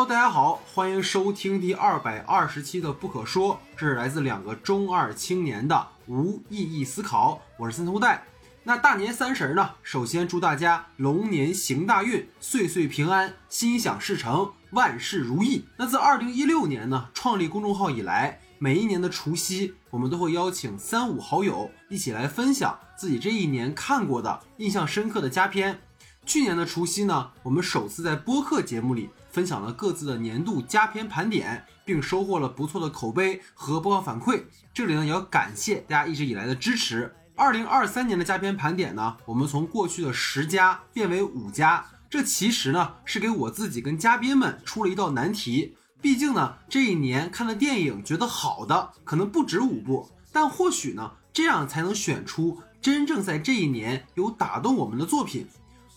[0.00, 7.42] Hello，大家好，欢迎收听第二百二十期的《不可说》，这是来自两个中二青年的无意义思考。
[7.58, 8.24] 我是森头带。
[8.62, 15.66] 那大年三十呢，首先祝大家龙年行大运，岁岁平安，心想事成，万事如意。
[15.76, 25.78] 那自二零一六年呢创立公众号以来，每一年的除夕，我们都会邀请三五好友一起来分享自己这一年看过的印象深刻的佳片。
[26.24, 34.42] 去年的除夕呢，我们首次在播客节目里分享了各自的年度佳片盘点，并收获了不错的口碑和播放反馈。
[34.74, 37.14] 这里呢，也要感谢大家一直以来的支持。
[37.36, 45.76] 二零二三年的佳片盘点呢，我们从过去的十家变为五家，这其实呢是给我自己跟嘉宾们出了一道难题。
[46.02, 55.46] 毕竟呢，这一年看的电影觉得好的可能不止五部，但或许呢，这样才能选出真正在这一年有打动我们的作品。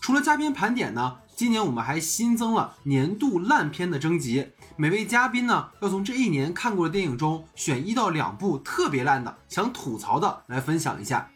[0.00, 4.52] 除了嘉宾盘点呢，今年我们还新增了年度烂片的征集。
[4.76, 11.28] 每位嘉宾呢，要从这一年看过的电影中选一到两部特别烂的、想吐槽的来分享一下。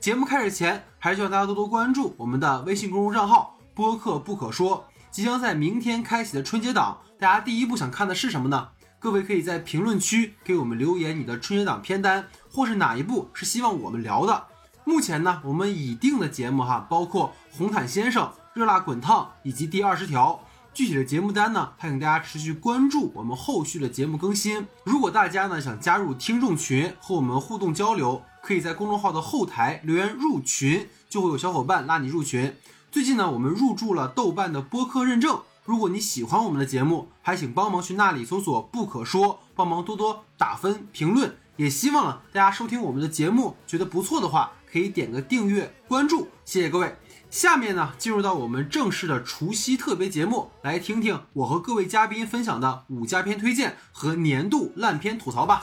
[0.00, 4.86] 节目开始前，还是希望大家多多关注我们的微信公众账号“播客不可说”。
[5.10, 8.68] 即将在明天开启的春节档，大家第一部想看的是什么呢？
[8.98, 14.46] 各位可以在评论区给我们留言你的春节档片单，或是哪一部是希望我们聊的。
[14.84, 18.24] 目前呢，我们已定的节目哈，包括《红毯先生》
[18.54, 20.40] 《热辣滚烫》以及《第二十条》。
[20.72, 24.66] 具体的节目单呢，还请大家持续关注我们后续的节目更新。
[24.84, 32.56] 如果大家呢想加入听众群和我们互动交流，可以在公众号的后台留言入群，就会有小伙伴拉你入群。
[32.92, 35.42] 最近呢，我们入驻了豆瓣的播客认证。
[35.64, 41.36] 如果你喜欢我们的节目，还请帮忙去那里搜索“不可说”，帮忙多多打分评论。
[41.56, 44.52] 也希望呢大家收听我们的节目觉得不错的话。
[44.70, 46.96] 可以点个订阅关注，谢谢各位。
[47.34, 55.60] 下面呢，进入到我们正式的除夕特别节目，来听听我和各位嘉宾分享的五佳片推荐和年度烂片吐槽吧。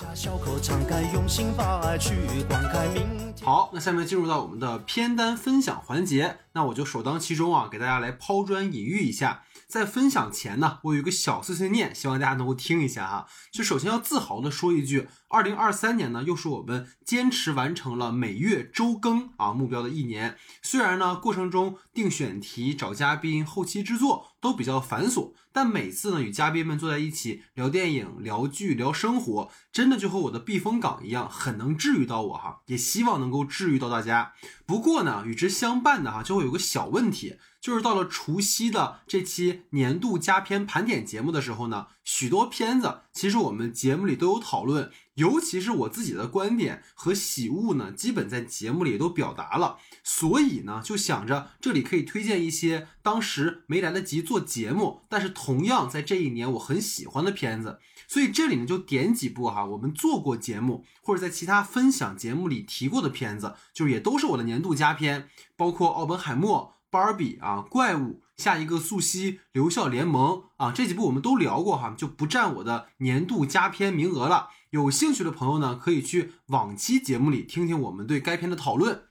[3.42, 9.44] 好，那下面进入到我们的片单分享环节，那我就首当其冲啊，给大家来抛砖引玉一下。
[9.72, 13.26] 在分享前呢，我有一个小碎碎念，希望大家能够听一下哈。
[13.54, 20.38] 就首先要自豪的说一句，二零二三年呢，又是我们坚持完成了每月周更啊目标的一年。
[20.62, 32.62] 虽然呢，过程中定选题、找嘉宾、后期制作都比较繁琐，但每次呢与嘉宾们坐在一起聊电影、聊剧、聊生活，真的就和我的避风港一样，很能治愈到我哈。
[32.68, 34.34] 也希望能够治愈到大家。
[34.66, 37.38] 不过呢，与之相伴的哈，就会有个小问题。
[37.60, 49.78] 就是到了除夕的这期年度佳片盘点节目的时候呢，许多片子其实我们节目里都有讨论，尤其是我自己的观点和喜恶呢，基本在节目里都表达了。
[50.04, 57.80] 所以呢，就想着这里可以推荐一些当时没来得及做节目，但是同样在这一年我很喜欢的片子。
[58.08, 66.74] 所以这里呢就点几部哈，我们做过节目或者在其他分享节目里提过的片子，就是也都是我的年度佳片，包括《奥本海默》。
[66.92, 74.50] 芭比啊，怪物，下一个素汐，留校联盟啊，这几部我们都聊过哈，就不占我的年度佳片名额了。
[74.72, 79.04] 有兴趣的朋友呢，可以去往期节目里听听我们对该片的讨论。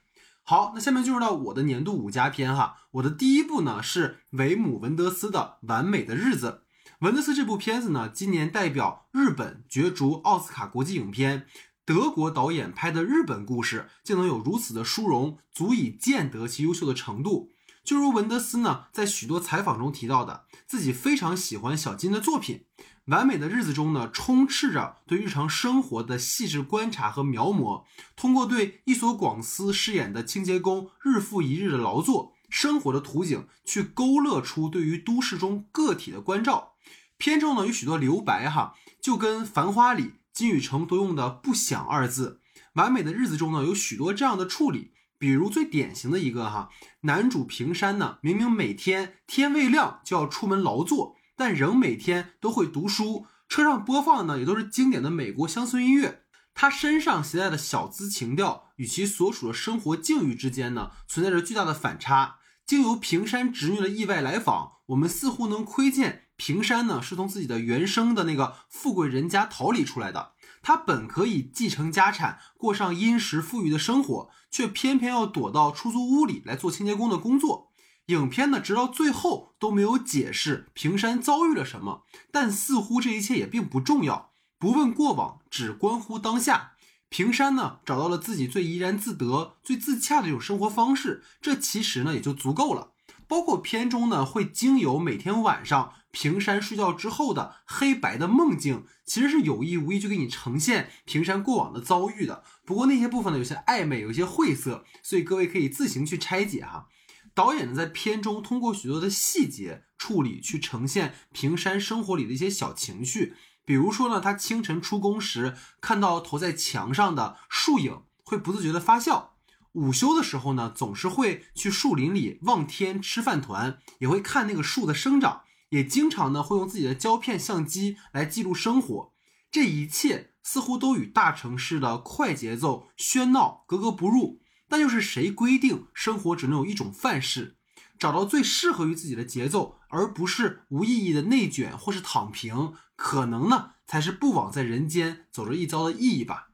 [0.43, 6.65] 好，那下面进入到我的年度五佳片哈，我的第一部呢是维姆文德斯的《完美的日子》。
[7.01, 11.47] 文德斯这部片子呢，今年代表日本角逐奥斯卡国际影片，
[11.87, 17.49] 德国导演拍的日本故事竟能有如此的殊荣，足以见得其优秀的程度。
[17.91, 22.67] 就如文德斯呢，在许多采访中提到的，自己非常喜欢小金的作品，
[23.07, 27.83] 《完美的日子》中呢，充斥着对日常生活的细致观察和描摹。
[28.15, 36.75] 通过对伊索广司饰演的清洁工日复一日的劳作、生活的图景，去勾勒出对于都市中个体的关照。
[37.19, 42.41] 片中呢，有许多留白，哈，就跟《繁花》里金宇澄都用的“不想”二字，
[42.75, 44.93] 《完美的日子》中呢，有许多这样的处理。
[45.21, 46.71] 比如最典型的一个哈，
[47.03, 53.27] 男主平山呢，明明每天天未亮就要出门劳作，但仍每天都会读书。
[53.47, 56.23] 车上播放的呢，也都是经典的美国乡村音乐。
[56.55, 62.37] 他身上携带的小资情调与其所属的生活境遇之间呢，存在着巨大的反差。
[62.65, 70.33] 经由平山侄女的意外来访，我们似乎能窥见平山呢，是从自己的原生的那个富贵人家逃离出来的。
[70.63, 77.71] 他本可以继承家产，过上殷实富裕的生活，却偏偏要躲到出租屋里来做清洁工的工作。
[78.07, 82.03] 影片呢，直到最后都没有解释平山遭遇了什么，
[82.33, 84.33] 但似乎这一切也并不重要。
[84.59, 86.73] 不问过往，只关乎当下。
[87.09, 92.93] 平山呢，找到了自己最怡然自得、最自洽的一种生活方式，这其实呢也就足够了。
[93.27, 102.45] 包括片中呢，会经由每天晚上平山睡觉之后的黑白的梦境，其实是有意无意就给你呈现平山过往的遭遇的。
[102.65, 106.89] 不过那些部分呢，有些暧昧，有些晦涩，所以各位可以自行去拆解哈。
[107.33, 113.35] 导演呢，在片中通过许多的细节处理，去呈现平山生活里的一些小情绪。
[113.65, 119.37] 比如说呢，他清晨出宫时看到投在墙上的树影，会不自觉的发笑；
[119.75, 129.13] 午休的时候呢，总是会去树林里望天吃饭团，也会看那个树的生长，也经常呢会用自己的胶片相机来记录生活。
[129.51, 134.41] 这一切似乎都与大城市的快节奏喧闹格格不入。
[134.69, 137.57] 但又是谁规定生活只能有一种范式？
[137.99, 146.51] 找到最适合于自己的节奏，而不是无意义的内卷或是躺平，可能呢才是不枉在人间走这一遭的意义吧。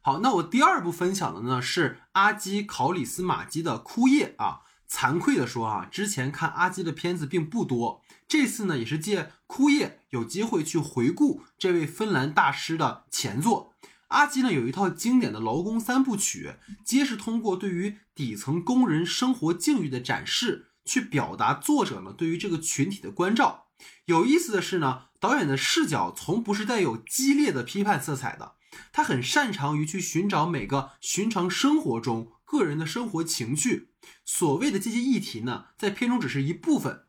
[0.00, 4.62] 好，那我第二部分享的呢是阿基考里斯马基的《枯叶》啊。
[4.92, 13.72] 惭愧的说啊，之前看阿基的片子并不多，这次呢也是借《枯叶》有机会去回顾这位芬兰大师的前作。
[14.08, 23.68] 阿基呢有一套经典的劳工三部曲，皆是通过对于底层工人生活境遇的展示，去表达作者呢对于这个群体的关照。
[24.04, 28.56] 有意思的是呢，导演的视角从不是带有激烈的批判色彩的，
[28.92, 33.88] 他很擅长于去寻找每个寻常生活中个人的生活情趣。
[34.26, 37.06] 所谓的这些议题呢，在片中只是一部分，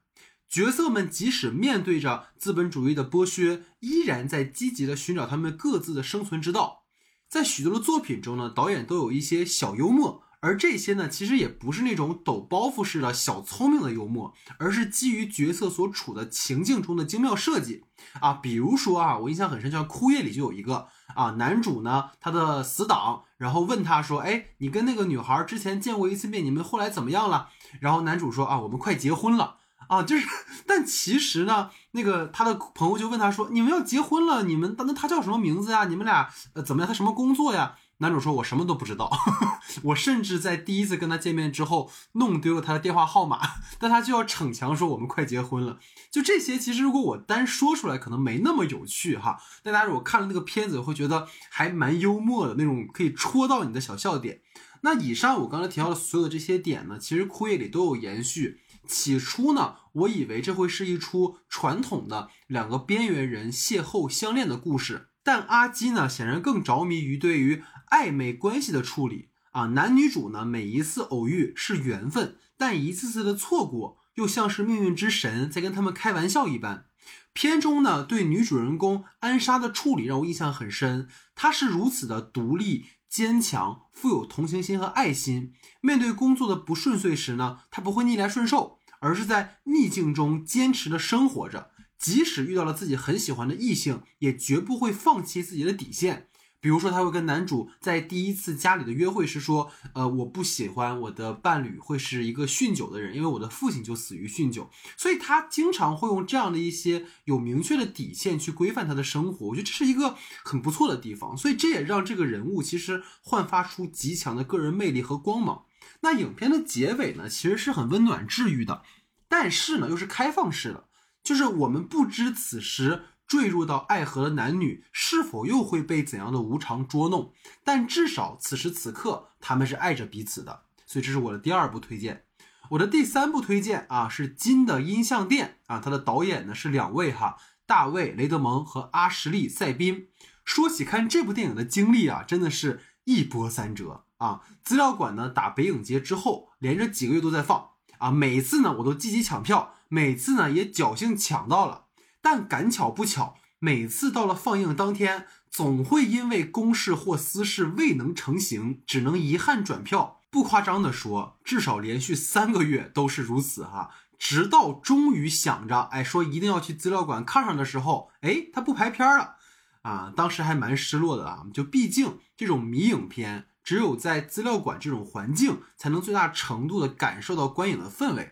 [0.48, 6.86] 角色们即使面对着资本主义的剥削，依然在积极的寻找他们各自的生存之道。
[7.28, 17.86] 在许多的作品中呢，导演都有一些小幽默，而这些呢，其实也不是那种抖包袱式的小聪明的幽默，而是基于角色所处的情境中的精妙设计
[18.19, 18.34] 啊。
[18.34, 27.48] 比如说啊，我印象很深，像《枯叶》里就有一个啊，男主呢，他的死党，然后问他说：“哎，你跟那个女孩之前见过一次面，你们后来怎么样了？”
[27.80, 29.56] 然后男主说：“啊，我们快结婚了。”
[29.89, 30.25] 啊，就是，
[30.66, 35.86] 但其实呢，那个他的朋友就问他说：“你们要结婚了，你们那他叫什么名字呀？
[35.86, 36.88] 你们俩呃怎么样？
[36.88, 39.10] 他什么工作呀？”男主说：“我什么都不知道，
[39.84, 43.40] 我甚至在第一次跟他见面之后弄丢了他的电话号码，
[43.80, 45.80] 但他就要逞强说我们快结婚了。
[46.12, 49.40] 就这些，其实如果我单说出来，可能没那么有趣哈。
[49.63, 54.42] 但大家如果看了那个片子，会觉得还蛮幽默的那种，可以戳到你的小笑点。
[54.81, 58.60] 那以上我刚才提到的所有的这些点呢，其实枯叶里都有延续。
[58.86, 67.63] 起初呢，我以为这会是一出传统的两个边缘人邂逅相恋的故事，但阿基呢，显然更着迷于对于
[67.94, 69.68] 暧昧关系的处理啊。
[69.68, 76.88] 男女主呢，每一次偶遇是缘分，但一次次的错过又像是命运之神在跟他们开玩笑一般。
[77.34, 82.86] 片中呢，对女主人公安莎的处理让我印象很深，她是如此的独立。
[83.13, 91.69] 坚强、富有同情心和爱心，面对工作的不顺遂时呢，他不会逆来顺受，而是在逆境中坚持的生活着。
[92.00, 96.30] 即使遇到了自己很喜欢的异性，也绝不会放弃自己的底线。
[96.63, 109.48] 比如说，他会跟男主在第一次家里的约会时说：“呃，我不喜欢我的伴侣会是一个酗酒的人，因为我的父亲就死于酗酒。”所以，他经常会用这样的一些有明确的底线去规范他的生活。
[109.48, 110.15] 我觉得这是一个
[110.45, 111.36] 很不错的地方。
[111.36, 115.65] 所以，这也让这个人物其实焕发出极强的个人魅力和光芒。
[116.00, 118.84] 那影片的结尾呢，其实是很温暖治愈的，
[119.27, 120.86] 但是呢，又是开放式的，
[121.22, 123.03] 就是我们不知此时。
[123.34, 127.34] 坠入到爱河的男女是否又会被怎样的无常捉弄？
[127.63, 132.25] 但至少此时此刻他们是爱着彼此的，所以这是我的第二部推荐。
[132.70, 140.10] 我的第三部推荐啊是《金的音像店》啊，它的导演呢是两位哈，大卫·雷德蒙和阿什利·塞宾。
[140.46, 144.42] 说起看这部电影的经历啊，真的是一波三折啊。
[144.62, 151.83] 资料馆呢打北影节之后，连着几个月都在放啊，每次呢我都积极抢票，每次呢也侥幸抢到了。
[152.24, 160.22] 但赶巧不巧，每次到了放映当天，总会因为公事或私事未能成行，只能遗憾转票。
[160.32, 163.92] 不夸张的说，至少连续三个月都是如此哈。
[164.18, 169.36] 直到终于想着，哎，说一定要去资料馆看上的时候，哎，他不排片了，
[169.82, 171.44] 啊，当时还蛮失落的啊。
[171.53, 178.32] 就毕竟这种迷影片，只有在资料馆这种环境，才能最大程度的感受到观影的氛围。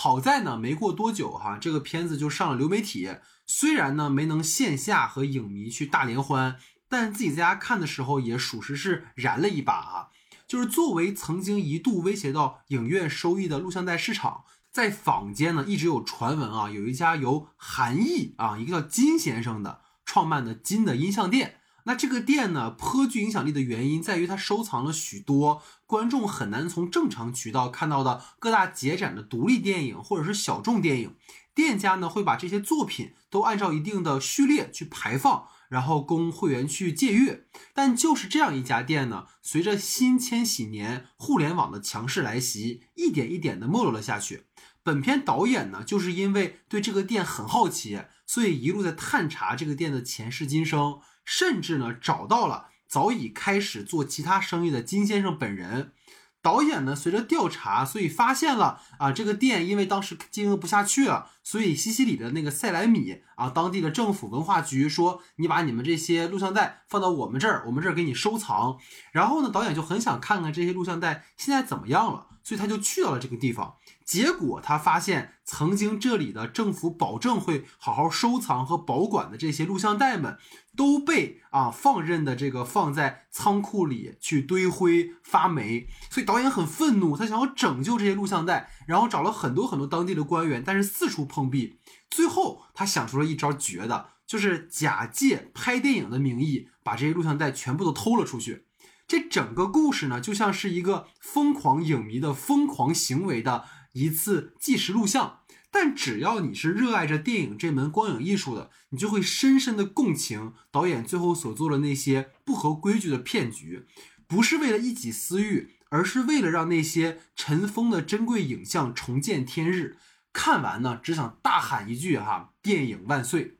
[0.00, 3.16] 好在呢，没过多久哈，这个片子就上了流媒体。
[3.48, 6.56] 虽然呢没能线下和影迷去大联欢，
[6.88, 10.08] 但自己在家看的时候也属实是燃了一把啊！
[10.46, 21.57] 就是作为曾经一度威胁到影院收益的录像带市场，在坊间呢一直有传闻啊，有一家由韩毅啊一个叫金先生的创办的金的音像店。
[21.88, 31.16] 那这个店呢，颇具影响力的原因在于它收藏了许多观众很难从正常渠道看到的各大节展的独立电影或者是小众电影。
[31.54, 37.46] 店家呢会把这些作品都按照一定的序列去排放，然后供会员去借阅。
[37.72, 44.44] 但就是这样一家店呢，随着新千禧年互联网的强势来袭，一点一点的没落了下去。
[44.82, 51.00] 本片导演呢，就是因为对这个店很好奇，所以一路在探查这个店的前世今生。
[51.28, 55.92] 甚至呢，找到了早已开始做其他生意的金先生本人。
[56.40, 68.78] 导演呢，随着调查，所以发现了啊，这个店因为当时经营不下去了，所以西西里的那个塞莱米啊，当地的政府文化局说，你把你们这些录像带放到我们这儿，我们这儿给你收藏。
[69.12, 73.76] 然后呢，导演就很想看看这些录像带现在怎么样了，所以他就去到了这个地方。
[74.06, 80.38] 结果他发现，曾经这里的政府保证会好好收藏和保管的这些录像带们，
[80.74, 85.88] 都被啊放任的这个放在仓库里去堆灰发霉。
[86.08, 91.78] 所以导演很愤怒，他想要拯救这些录像带，然后找了很多很多当地的官员，但是四处碰壁。
[92.08, 98.67] 最后他想出了一招绝的，就是假借拍电影的名义，把这些录像带全部都偷了出去。
[99.08, 103.64] 这整个故事呢，就像是一个疯狂影迷的疯狂行为的。
[103.94, 113.86] 一次纪实录像，但只要你是热爱着电影这门光影艺术的，你就会深深的共情导演最后所做的那些不合规矩的骗局，
[114.28, 119.96] 不是为了一己私欲，而是为了让那些尘封的珍贵影像重见天日。
[120.34, 123.56] 看完呢，只想大喊一句：哈，电影万岁！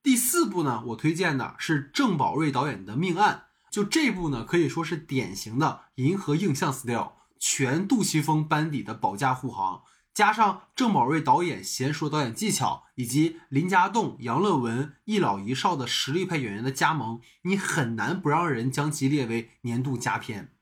[0.00, 7.14] 第四部呢，我推荐的是郑宝瑞导演的《命案》，就这部呢，可以说是典型的银河映像 style。
[7.44, 9.82] 全杜琪峰班底的保驾护航，
[10.14, 20.52] 加上郑宝瑞导演娴熟导演技巧，以及林家栋、杨乐文一老一少的实力派演员的加盟，你很难不让人将其列为年度佳片。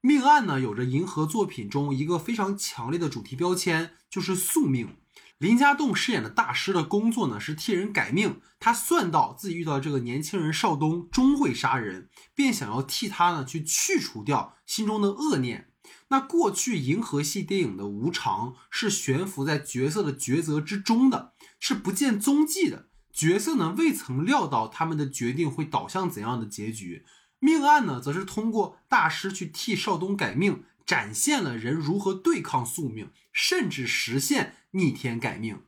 [0.00, 4.96] 命案呢，有着银河作品中一个非常强烈的主题标签，就是宿命。
[5.42, 8.40] 林家栋饰演的大师的工作呢，是替人改命。
[8.60, 15.72] 他算到自己遇到这个年轻人邵东终会杀人，便想要替他呢去去除掉心中的恶念。
[16.10, 22.86] 那过去银河系电影的无常是悬浮在角色的抉择之中的，是不见踪迹的。
[23.12, 27.04] 角色呢未曾料到他们的决定会导向怎样的结局。
[27.40, 35.62] 命案呢，则是通过大师去替少东改命，展现了人如何对抗宿命，甚至实现逆天改命。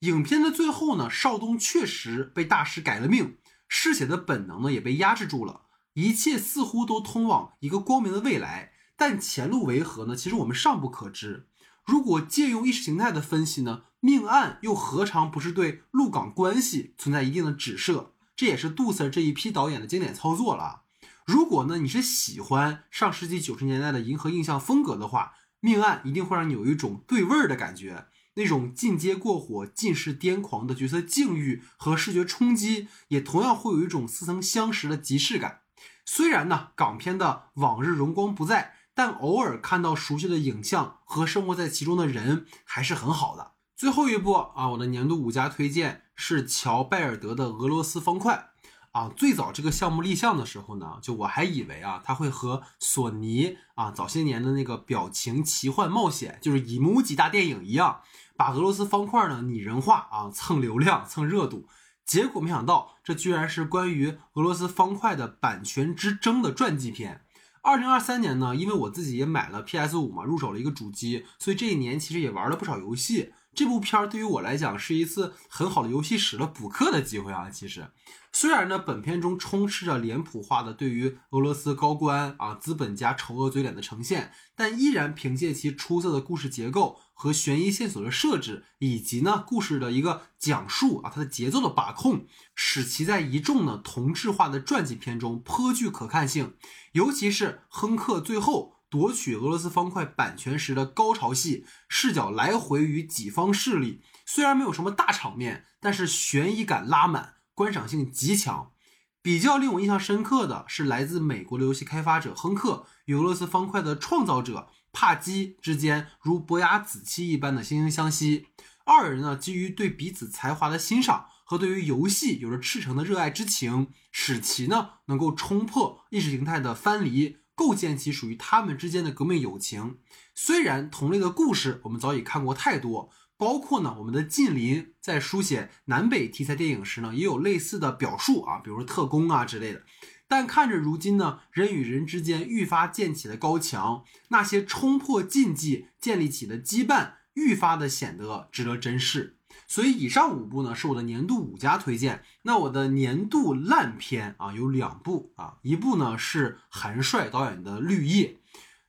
[0.00, 3.36] 影片的最后呢，少东确实被大师改了命，
[3.68, 5.62] 嗜血的本能呢也被压制住了，
[5.94, 8.72] 一切似乎都通往一个光明的未来。
[8.96, 10.16] 但前路为何呢？
[10.16, 11.48] 其实我们尚不可知。
[11.84, 18.12] 如果借用意识形态的分析呢，命案又何尝不是对陆港关系存在一定的指涉？
[18.36, 20.82] 这也是杜 Sir 这一批导演的经典操作了。
[21.28, 28.06] 如果呢你是喜欢上世纪九十年代的银河印象风格的话，命案一定会让你有一种对味儿的感觉，
[28.36, 35.60] 那种进阶过火、尽是癫狂的角色境遇和视觉冲击，也同样会有一种似曾相识的即视感。
[36.06, 38.74] 虽然呢港片的往日荣光不在。
[38.94, 43.52] 但偶尔看到熟悉的影像和生活在其中的人还是很好的。
[43.76, 48.50] 最后一部啊，我的年度五佳推荐是乔拜尔德的《俄罗斯方块》
[48.92, 49.08] 啊。
[49.16, 58.00] 最早这个项目立项的时候呢，就我还以为啊，它会和索尼啊早些年的那个表情奇幻冒险，就是以母几大电影一样，
[58.36, 61.68] 把俄罗斯方块呢拟人化啊，蹭流量蹭热度。
[62.04, 67.22] 结果没想到，这居然是关于俄罗斯方块的版权之争的传记片。
[67.60, 73.34] 二零二三年呢，因为我自己也买了 PS 五嘛，入手了一个主机，所以这一年其实也玩了不少游戏。
[73.58, 77.50] 这部片儿对于我来讲是一次很好的游戏史的补课的机会啊。
[77.50, 77.90] 其实，
[78.32, 87.00] 虽然呢，本片中充斥着脸谱化的对于俄罗斯高官啊、资本家丑恶嘴脸的呈现，但依然凭借其出色的故事结构。
[87.20, 96.54] 和悬疑线索的设置，以及呢故事的一个讲述啊，它的节奏的把控，使其在一众呢同质化的传记片中颇具可看性。
[96.92, 108.72] 尤其是亨克最后夺取俄罗斯方块版权时的高潮戏，视角来回与己方势力，虽然没有什么大场面，但是悬疑感拉满，观赏性极强。
[109.20, 114.68] 比较令我印象深刻的是来自美国的游戏开发者亨克与俄罗斯方块的创造者。
[114.90, 118.46] 帕基之间如伯牙子期一般的惺惺相惜，
[118.86, 129.98] 二人呢基于对彼此才华的欣赏和对于游戏有着赤诚的热爱之情，使其呢能够冲破意识形态的藩篱，构建起属于他们之间的革命友情。
[130.32, 139.82] 虽然同类的故事我们早已看过太多，包括呢，我们的近邻在书写南北题材电影时呢，也有类似的表述啊，比如说特工啊之类的。
[140.28, 149.37] 但看着如今呢，人与人之间愈发建起的高墙，那些冲破禁忌建立起的羁绊，愈发的显得值得珍视。
[149.66, 152.22] 所以以上五部呢，是我的年度五佳推荐。
[152.42, 158.26] 那我的年度烂片啊，有两部啊，一部呢是韩帅导演的《绿叶》。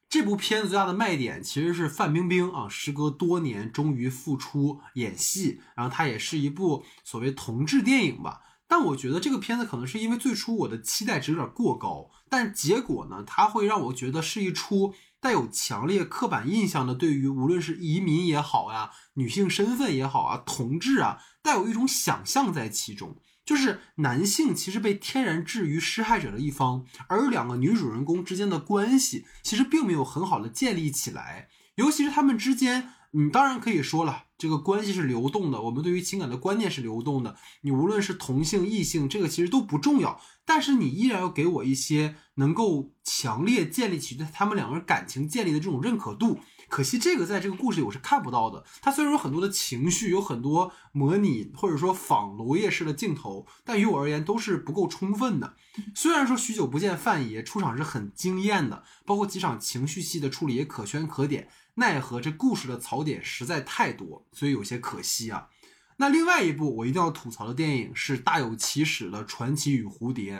[0.08, 8.42] 这部片子最大的卖点其实是范冰冰啊，时隔多年终于复出演戏，然后它也是一部所谓同志电影吧。
[8.68, 23.18] 但我觉得这个片子可能是因为最初我的期待值有点过高，但结果呢，它会让我觉得是一出带有强烈刻板印象的，对于无论是移民也好呀，女性身份也好啊，同志啊，带有一种想象在其中。
[23.46, 46.40] 就是男性其实被天然置于施害者的一方，而两个女主人公之间的关系其实并没有很好的建立起来，尤其是他们之间，你当然可以说了，这个关系是流动的，我们对于情感的观念是流动的，你无论是同性异性，这个其实都不重要，但是你依然要给我一些能够强烈建立起对他们两个人感情建立的这种认可度。
[46.70, 48.64] 可惜这个在这个故事里我是看不到的。
[48.82, 55.56] 它虽然有很多的情绪，有很多模拟或者说仿罗叶式的镜头，但于我而言都是不够充分的。
[55.96, 65.50] 虽然说许久不见范爷出场是很惊艳的，包括几场情绪戏的处理也可圈可点，奈何这故事的槽点实在太多，所以有些可惜啊。
[65.98, 70.40] 那另外一部我一定要吐槽的电影是《大有其史的传奇与蝴蝶》。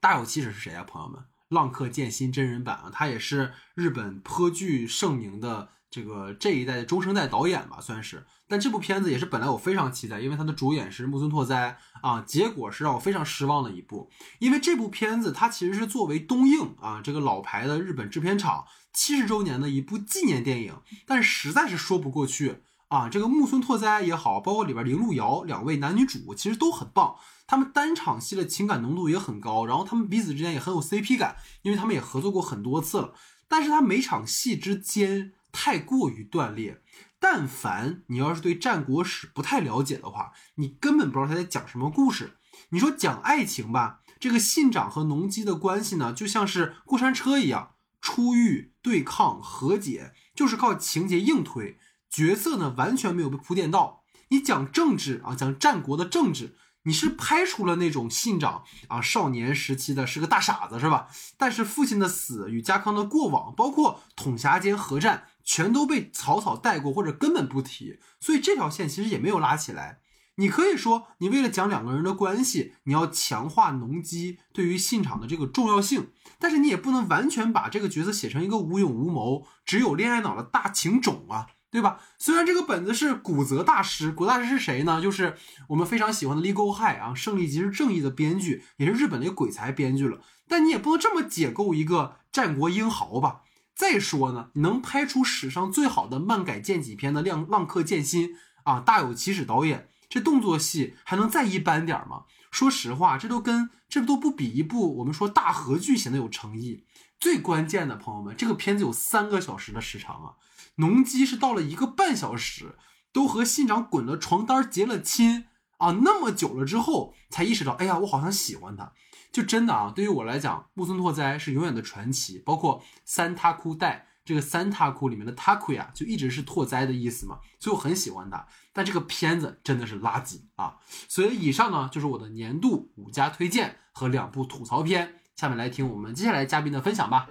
[0.00, 1.22] 大有其史是谁啊，朋友们？
[1.48, 8.26] 浪客剑心真人版啊，他也是日本颇具盛名的这个这一代的中生代导演吧，算是。
[8.46, 14.10] 但这部片子也是本来我非常期待，因为他的主演是木村拓哉啊，结果是让我非常失望的一部。
[14.38, 23.08] 因为这部片子它其实是作为东映啊这个老牌的日本制片厂七十周年的一部纪念电影，但实在是说不过去啊。
[23.08, 27.16] 这个木村拓哉也好，包括里边铃鹿遥两位男女主其实都很棒。
[27.46, 33.14] 他们单场戏的情感浓度也很高，然后他们彼此之间也很有 CP 感，因为他们也合作过很多次了。
[33.48, 36.82] 但是他每场戏之间太过于断裂，
[37.18, 42.36] 但凡你要是对战国史不太了解的话，你根本不知道他在讲什么故事。
[42.70, 51.78] 你说讲爱情吧，这个信长和农机的关系呢，就像是过山车一样，出狱、对抗、和解，就是靠情节硬推，
[52.10, 54.02] 角色呢完全没有被铺垫到。
[54.28, 56.56] 你讲政治啊，讲战国的政治。
[56.84, 61.08] 你是拍出了那种信长啊，少年时期的是个大傻子是吧？
[61.36, 70.00] 但是父亲的死与家康的过往，包括统辖间合战，全都被草草带过或者根本不提，所以这条线其实也没有拉起来。
[70.36, 81.48] 你可以说，你为了讲两个人的关系，你要强化农机对于信长的这个重要性，但是你也不能完全把这个角色写成一个无勇无谋、只有恋爱脑的大情种啊。
[81.70, 82.00] 对吧？
[82.18, 85.02] 虽然这个本子是古泽大师，古大师是谁呢？
[85.02, 85.36] 就是
[85.68, 90.20] 我们非常喜欢的《Legal High》啊，《胜利即是正义》的编剧，也是日本的一个鬼才编剧了。
[90.48, 93.42] 但你也不能这么解构一个战国英豪吧？
[93.74, 98.30] 再说呢，能拍出史上最好的漫改剑戟片的《浪浪客剑心》
[98.64, 102.24] 啊，大有其史导演，这动作戏还能再一般点吗？
[102.50, 106.84] 说实话，这都跟这都不比一部我们说大合剧显得有诚意。
[107.20, 110.32] 最关键的朋友们，这个片子有三个小时的时长啊。
[110.78, 112.76] 农机是到了一个半小时，
[113.12, 118.92] 都和信长滚了床单结了亲啊，那么久了之后才意识到，哎呀，我好像喜欢他。
[119.30, 122.38] 就真的啊，对于我来讲，木村拓哉是永远的传奇。
[122.38, 128.46] 包括三塔库代这个三塔库里面的塔库呀，就一直是拓哉的意思嘛，所以我很喜欢他。
[128.72, 130.76] 但这个片子真的是垃圾啊！
[131.08, 135.16] 所以以上呢就是我的年度五家推荐和两部吐槽片。
[135.34, 137.28] 下面来听我们接下来嘉宾的分享吧。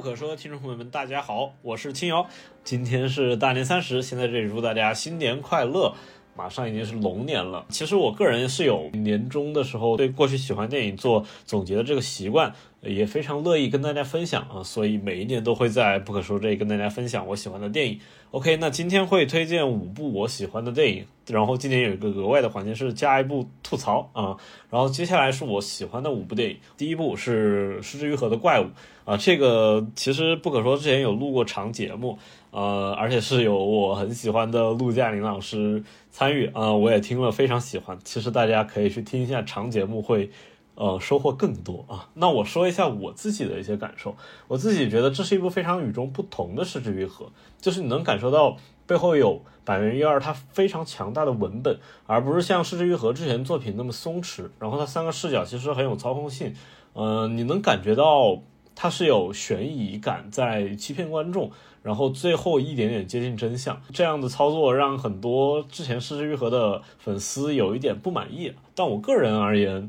[0.00, 2.26] 不可说听众朋友们，大家好，我是青瑶。
[2.64, 5.94] 今天是大年三十，先在这里祝大家新年快乐。
[6.36, 7.64] 马上已经是龙年了。
[7.68, 14.62] 其实我个人是有年终的时候对过去喜欢电影做总结的这个习惯，也非常乐意跟大家分享啊。
[14.62, 17.98] 所以每一年都会在不可说这里跟大家分享我喜欢的电影。
[18.30, 24.36] OK，那今天会推荐五部我喜欢的电影，然后今年有一个额外的环节是加一部吐槽啊。
[24.70, 28.64] 然后接下来是我喜欢的五部电影，第一部是《失之愈合的怪物》
[29.04, 32.18] 啊，这个其实不可说之前有录过长节目。
[32.50, 37.98] 呃，而且是有我很喜欢的陆嘉玲老师参与啊，我也听了非常喜欢。
[38.04, 40.30] 其实大家可以去听一下长节目，会
[40.74, 42.08] 呃收获更多啊。
[42.14, 44.16] 那我说一下我自己的一些感受，
[44.48, 47.26] 我自己觉得这是一部非常与众不同的失之愈合，
[47.60, 54.48] 就是你能感受到背后有板垣一二它非常强大的文本，而不是像失之愈合之前作品那么松弛。
[54.58, 56.52] 然后它三个视角其实很有操控性，
[56.94, 58.42] 嗯，你能感觉到。
[58.72, 61.50] 它是有悬疑感，在欺骗观众，
[61.82, 63.80] 然后最后一点点接近真相。
[63.92, 69.88] 这样的操作让很多之前失之愈合的粉丝有一点不满意，但我个人而言，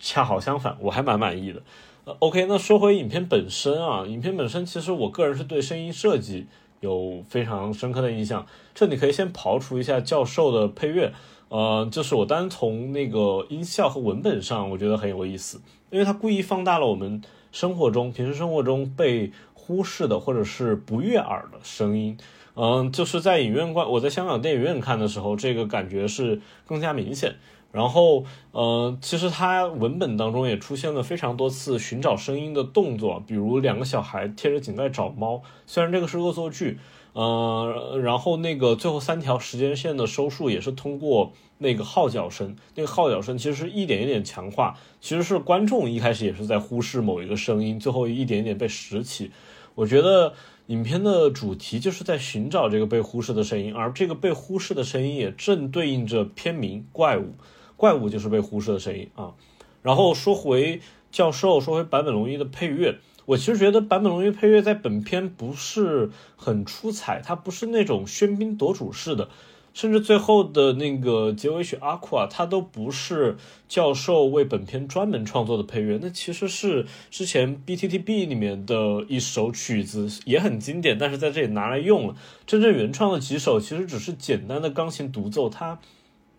[0.00, 1.62] 恰好相反，我还蛮满意的。
[2.04, 6.46] 呃，OK，那说回影片本身啊，影片本身其实我个人是对声音设计
[6.80, 8.46] 有非常深刻的印象。
[8.74, 11.12] 这里可以先刨除一下教授的配乐，
[11.48, 17.22] 呃，就是我单从那个音效和文本上，我觉得很有意思，因为它故意放大了我们。
[17.52, 22.16] 生活中，平时生活中被忽视的或者是不悦耳的声音，
[22.54, 27.34] 嗯，就是在影院观，我在香港电影院看的时候，这个感觉是更加明显。
[27.70, 36.78] 然后，呃，其实它文本当中也出现了非常多次寻找声音的动作，比如两个小孩贴着井盖找猫，虽然这个是恶作剧。
[37.12, 49.32] 呃，然后那个最后三条时间线的收束也是通过那个号角声，那个号角声其实是一点一点强化，其实是观众一开始也是在忽视某一个声音，最后一点一点被拾起。
[49.80, 50.34] 我觉得
[50.66, 57.32] 影片的主题就是在寻找这个被忽视的声音，而这个被忽视的声音也正对应着片名“怪物”，
[57.78, 59.32] 怪物就是被忽视的声音啊。
[59.80, 62.98] 然后说回教授，说回坂本龙一的配乐。
[63.24, 69.30] 我其实觉得坂本龙一配乐在本片不是很出彩，它不是那种喧宾夺主式的，
[69.72, 73.36] 甚至最后的那个结尾曲《阿库啊，它都不是
[73.68, 82.14] 教授为本片专门创作的配乐，那其实是之前 BTTB 里面的一首曲子，也很经典，但是在这里拿来用了。
[82.46, 85.78] 真正原创的几首其实只是简单的钢琴独奏，它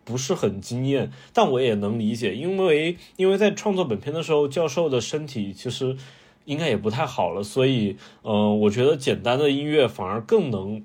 [0.04, 5.96] 不是很惊艳，但我也能理解，因为因为在创作本片的时候，教授的身体其实。
[6.44, 10.84] 应该也不太好了，所以，嗯，我觉得简单的音乐反而更能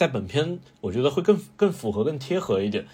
[0.00, 2.86] 在本片，我觉得会更更符合、更贴合一点。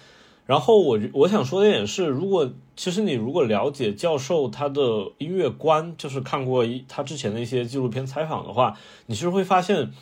[0.45, 4.81] 然后我我想说的点是，如果其实你如果了解教授他的
[5.17, 9.93] 音乐观，就是看过一他之前的一些纪录片采访的话，你其实会发现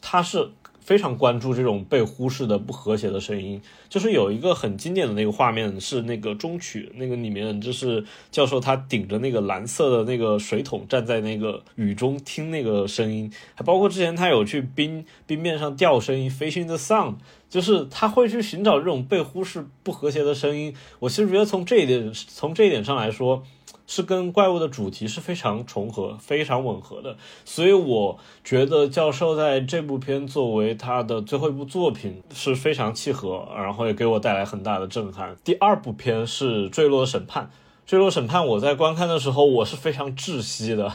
[0.00, 0.52] 他是。
[0.86, 17.16] 非常关注这种被忽视的不和谐的声音，就是有一个很经典的那个画面，是那个中曲，那个里面就是教授他顶着那个蓝色的那个水桶，站在那个雨中听那个声音，还包括之前他有去冰冰面上钓声音 Fish in the sound，
[17.50, 20.72] 就是他会去寻找这种被忽视不和谐的声音。
[21.00, 23.42] 我其实觉得从这一点，从这一点上来说。
[23.86, 35.36] 是跟怪物的主题是非常重合、非常吻合的，所以我觉得教授在这部片作为他的最后一部作品是非常契合，然后也给我带来很大的震撼。
[35.44, 37.44] 第二部片是《坠落审判》，
[37.86, 40.92] 《坠落审判》我在观看的时候我是非常窒息的，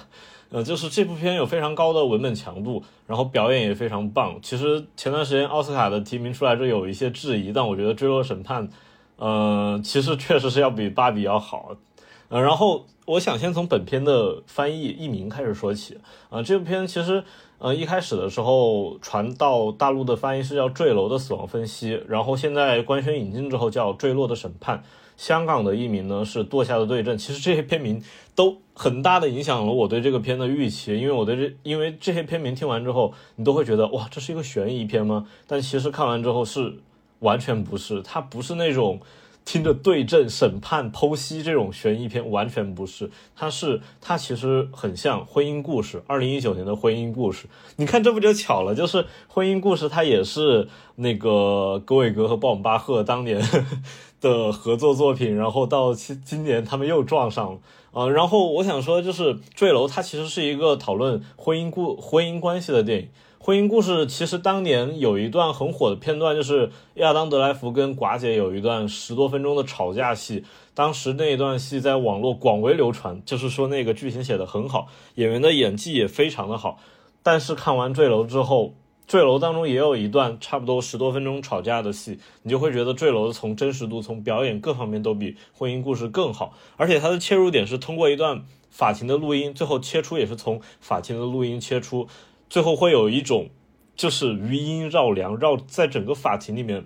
[0.49, 4.37] 呃，就是这部片有非常高的文本强度，然后表演也非常棒。
[4.41, 8.67] 其实前段时间奥斯卡的提名出来，就有一些质疑，但我觉得《坠落审判》，
[9.15, 11.73] 呃，其实确实是要比《芭比》要好。
[12.31, 15.97] 呃，然后我想先从本片的翻译译名开始说起。
[16.29, 17.21] 啊，这部片其实，
[17.59, 24.77] 呃，一开始的时候传到大陆的翻译是叫《坠楼的死亡分析》，然后现在官宣引进之后叫《坠落的审判》，
[25.17, 27.19] 香港的译名呢是《堕下的对阵》。
[27.21, 28.01] 其实这些片名
[28.33, 35.27] 都很大的影响了我对这个片的预期，因为我对这，因为这些片名听完之后，你都会觉得哇，这是一个悬疑片吗？
[35.47, 36.75] 但其实看完之后是
[37.19, 39.01] 完全不是，它不是那种。
[39.43, 47.47] 听着对阵、审判、剖析这种悬疑片完全不是，它是它其实很像婚姻故事，二零一九年的婚姻故事。
[47.75, 53.41] 你看这不就巧了，就是婚姻故事，它也是那个格伟格和鲍姆巴赫当年
[54.21, 57.59] 的合作作品，然后到今今年他们又撞上了
[57.91, 58.07] 啊。
[58.07, 63.09] 然后我想说，就是《坠楼》它其实是一个讨论婚姻故婚姻关系的电影。
[63.43, 70.43] 婚姻故事其实当年有一段很火的片段，就是亚当·德莱福跟寡姐有一段十多分钟的吵架戏。
[70.75, 76.77] 当时那一段戏在网络广为流传，就是说那个剧情写得很好，演员的演技也非常的好。
[77.23, 78.65] 但是看完《坠楼》之后，
[79.07, 86.53] 《坠楼》当中也有一段差不多十多分钟吵架的戏，你就会觉得《坠楼》从真实度、从表演各方面都比婚姻故事更好。
[86.77, 92.07] 而且它的切入点是通过一段法庭的录音，最后切出也是从法庭的录音切出。
[92.51, 93.47] 最后会有一种，
[93.95, 96.85] 就是余音绕梁，绕在整个法庭里面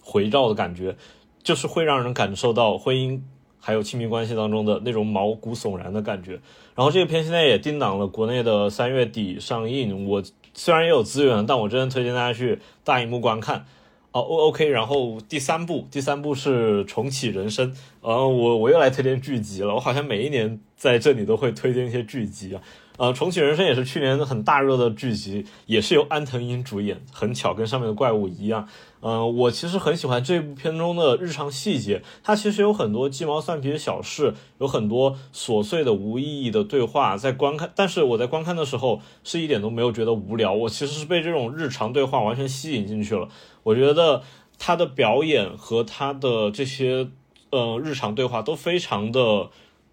[0.00, 0.94] 回绕的感觉，
[1.42, 3.20] 就是会让人感受到婚姻
[3.58, 6.38] 还有亲密关系当中的那种毛骨悚然的感觉。
[6.76, 10.06] 然后这个片现在也定档了国内的三月底上映。
[10.06, 10.22] 我
[10.54, 13.66] 虽然也有资源，但我真的推荐大家去大荧幕观看。
[14.12, 14.68] 哦，O O K。
[14.68, 17.74] 然后第三部，第三部是重启人生。
[18.02, 19.74] 呃，我我又来推荐剧集了。
[19.74, 22.62] 我好像每一年在这里都会推荐一些剧集啊。
[23.00, 28.68] 呃，重启人生也是去年很大热的剧集，也是由安藤英主演，很巧跟上面的怪物一样。
[29.00, 43.30] 嗯，我其实很喜欢这部片中的日常细节，它其实有很多鸡毛蒜皮的小事，有很多琐碎的无意义的对话，在观看，但是我在观看的时候是一点都没有觉得无聊，我其实是被这种日常对话完全吸引进去了。
[43.62, 44.22] 我觉得
[44.58, 47.08] 他的表演和他的这些
[47.48, 49.48] 呃日常对话都非常的。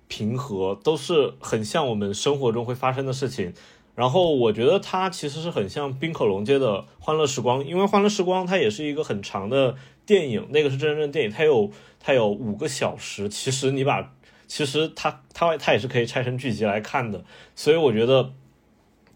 [0.08, 3.54] 平和都是很像我们生活中会发生的事情，
[3.96, 13.28] 然后我觉得它其实是很像冰口龙街的《欢乐时光》，因为《欢乐时光》它也是一个很长的电影，那个是真正的电影，它有它有五个小时。
[13.28, 14.14] 其实你把
[14.48, 18.24] 其实它它它也是可以拆成剧集来看的，所以我觉得《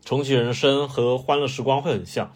[0.04, 2.34] 重启人生》和《欢乐时光》会很像。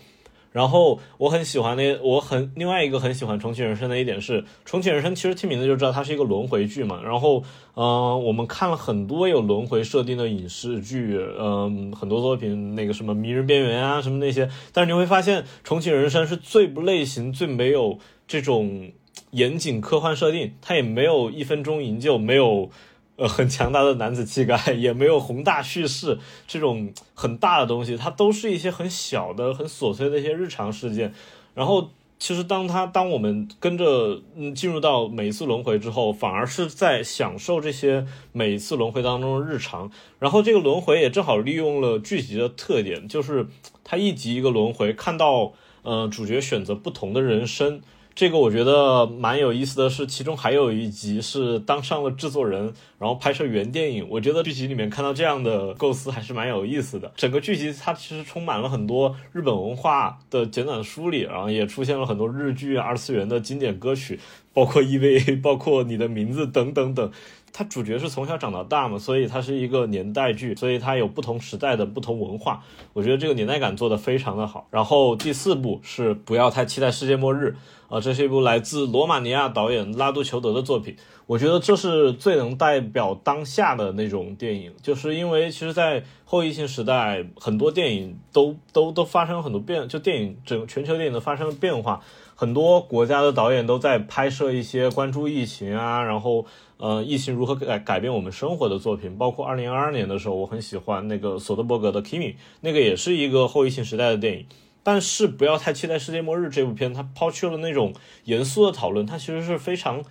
[0.55, 7.01] 然后我很喜欢那，我很另外一个很喜欢重启人生的一点是，重启人生其实听名字就知道它是一个轮回剧嘛。
[7.03, 7.43] 然后，
[7.75, 14.49] 嗯，我们看了很多有轮回设定的影视剧，嗯，很多作品，那个什么《迷人边缘》啊，什么那些。
[14.71, 18.91] 但是你会发现，重启人生是最不类型、最没有这种
[19.31, 22.69] 严谨科幻设定，它也没有一分钟营救，没有。
[23.17, 31.13] 呃，很强大的男子气概，也没有宏大叙事这种很大的东西，它都是一些很小的、很琐碎的一些日常事件。
[31.53, 39.89] 然后，其实当他当我们跟着嗯进入到每一次轮回之后，反而是在享受这些每一次轮回当中的日常。
[40.19, 43.47] 然后，这个轮回也正好利用了剧集的特点，就是
[43.85, 47.81] 它一集一个轮回，看到呃主角选择不同的人生。
[48.15, 54.07] 这个我觉得蛮有意思的是，其中还有一集是当上了制作人，然后拍摄原电影。
[54.09, 57.11] 我觉得剧集里面看到这样的构思还是蛮有意思的。
[57.17, 64.17] 整个剧集它其实充满了很多日本文化的简短梳理，然后也出现了很多日剧、二次元的经典歌曲，
[64.53, 67.11] 包括 EVA，包括你的名字等等等。
[67.51, 72.63] 它主角是从小长到大嘛，所以它是一个年代剧，所以它有不同时代的不同文化。
[72.93, 74.67] 我觉得这个年代感做得非常的好。
[74.71, 77.55] 然后第四部是不要太期待世界末日
[77.95, 80.97] 啊，这是一部来自罗马尼亚导演拉杜裘德的作品。
[81.27, 92.01] 我觉得这是最能代表当下的那种电影，就是因为其实，在后疫情时代，很多电影都都都发生了很多变，就电影整全球电影都发生了变化。
[92.35, 99.15] 很多国家的导演都在拍摄一些关注疫情啊，然后呃，疫情如何改改变我们生活的作品。
[99.15, 104.45] 包括二零二二年的时候，我很喜欢那个索德伯格的《Kimi》，那个也是一个后疫情时代的电影。
[104.87, 107.91] 但是不要太期待《世界末日》这部片，它抛去了那种
[108.25, 110.03] 严肃的讨论，它其实是非常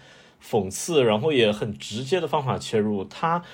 [0.43, 3.05] 讽刺，然后也很直接的方法切入。
[3.05, 3.45] 它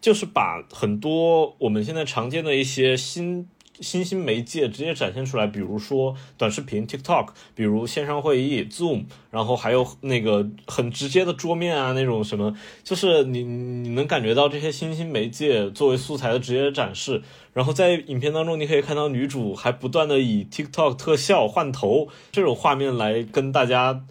[0.00, 3.48] 就是把很多我们现在常见的一些新。
[3.80, 12.54] 新兴媒介直接展现出来，比如说短视频 TikTok，比如线上会议 Zoom，然后还有那个很直接的桌面啊，那种什么，
[12.84, 17.22] 就是你你能感觉到这些新兴媒介作为素材的直接展示。
[17.52, 24.04] 然后在影片当中，你可以看到女主还不断的以 TikTok 特效换头这种画面来跟大家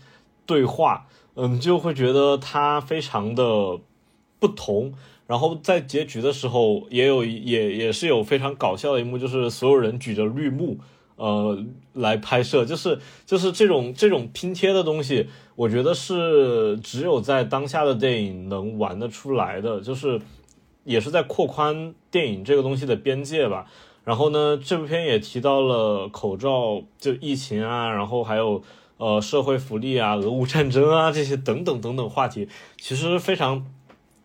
[0.45, 3.79] 对话，嗯，就会觉得它非常的
[4.39, 4.93] 不同。
[5.31, 10.77] 然后在结局的时候，也有也也是有非常搞笑的一幕，就是所有人举着绿幕，
[11.15, 11.57] 呃，
[11.93, 20.19] 来拍摄，就是就是这种这种拼贴的东西，我觉得是只有在当下的电影能玩得出来的，就是
[20.83, 23.65] 也是在扩宽电影这个东西的边界吧。
[24.03, 28.61] 然后呢，这部片也提到了口罩，就疫情啊，然后还有
[28.97, 33.65] 呃社会福利啊、俄乌战争啊这些等等等等话题，其实非常。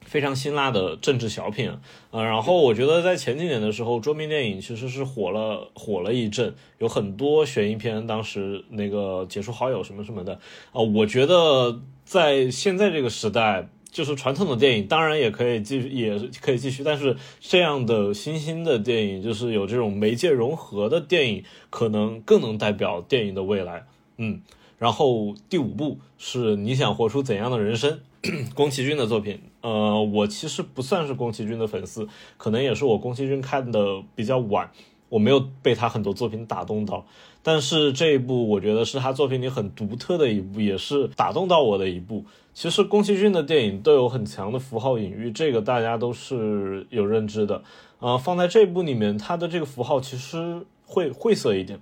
[0.07, 1.71] 非常辛辣的政治小品，
[2.13, 10.35] 呃，然后我觉得在前几年的时候，桌面电影其实是火了火了一阵，有很多悬疑片，当时那个解除好友什么什么的，
[10.73, 23.85] 啊，我觉得在现在这个时代，就是传统的电影当然也可以继续，也可以继续，但是这样的新兴的电影，就是有这种媒介融合的电影，可能更能代表电影的未来，
[24.17, 24.41] 嗯。
[24.79, 27.99] 然后第五部是你想活出怎样的人生？
[28.55, 29.41] 宫崎骏的作品。
[29.67, 34.71] 呃，我其实不算是宫崎骏的粉丝，可能也是我宫崎骏看的比较晚，
[35.09, 37.05] 我没有被他很多作品打动到。
[37.43, 42.25] 但是这一部，我觉得是他作品里很独特的一部，也是打动到我的一部。
[42.55, 47.65] 其实宫崎骏的电影都有很强的符号隐喻，这个大家都是有认知的。
[47.99, 51.81] 呃，放在这部里面，他的这个符号其实会晦涩一点，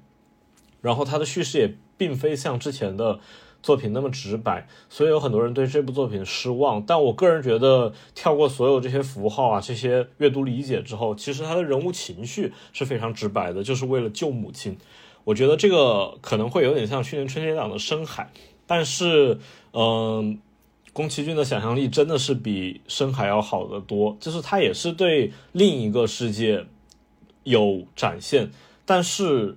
[0.80, 1.74] 然后他的叙事也。
[1.96, 3.20] 并非像之前的
[3.64, 6.84] 作品那么直白，所以有很多人对这部作品失望。
[6.84, 14.76] 但我个人觉得，跳过所有这些符号啊，这些阅读理解之后，其实他的人物情绪是非常直白的，就是为了救母亲。
[15.24, 18.30] 我觉得这个可能会有点像去年春节档的《深海》，
[18.66, 19.38] 但是，
[19.72, 20.38] 嗯，
[20.92, 26.66] 宫崎骏的想象力真的是比深海要好得多，就是他也是对另一个世界
[27.44, 28.50] 有展现，
[28.84, 29.56] 但是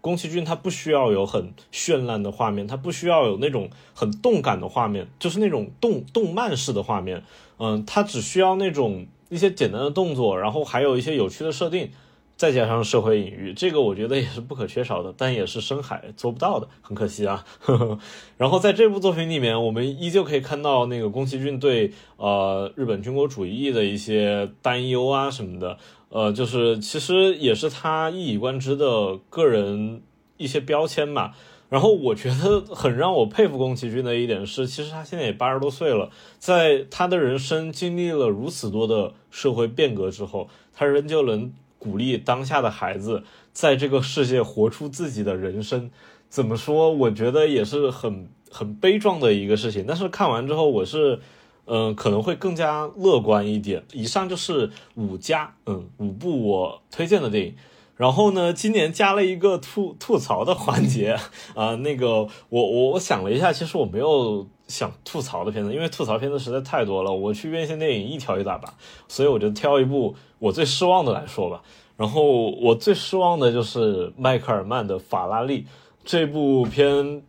[0.00, 7.22] 宫崎骏他不需要有很绚烂的画面，他不需要有那种很动感的画面，就是那种动动漫式的画面，
[7.58, 11.90] 嗯，他只需要那种一些简单的动作，然后还有一些有趣的设定。
[12.36, 17.44] 再加上社会隐喻，这个我觉得也是不可缺少的，但也是深海做不到的，很可惜啊。
[17.58, 17.98] 呵 呵
[18.36, 25.78] 然后在这部作品里面，我们依旧可以看到那个宫崎骏对呃日本军国主义的一些担忧啊什么的，
[26.10, 30.02] 呃，就是其实也是他一以贯之的个人
[30.36, 31.34] 一些标签吧。
[31.68, 41.52] 然后我觉得很让我佩服宫崎骏的一点是，其实他现在也八十多岁了，在他的人生经历了如此多的社会变革之后，他仍旧能。
[41.80, 45.92] 鼓励当下的孩子在这个世界活出自己的人生，
[46.28, 46.92] 怎么说？
[46.92, 49.84] 我觉得也是很很悲壮的一个事情。
[49.86, 51.20] 但是看完之后，我是
[51.68, 53.84] 嗯可能会更加乐观一点。
[53.92, 57.54] 以上就是五家嗯五部我推荐的电影。
[57.96, 61.18] 然后呢，今年加了一个吐吐槽的环节
[61.54, 67.12] 啊，那个我我我想了一下，其实我没有想吐槽的片子，因为吐槽片子实在太多了。
[67.12, 68.72] 我去院线电影一挑一大把，
[69.08, 71.60] 所以我就挑一部我最失望的来说吧。
[71.96, 75.62] 然后我最失望的就是迈克尔曼的《法拉利》
[76.04, 77.24] 这部片。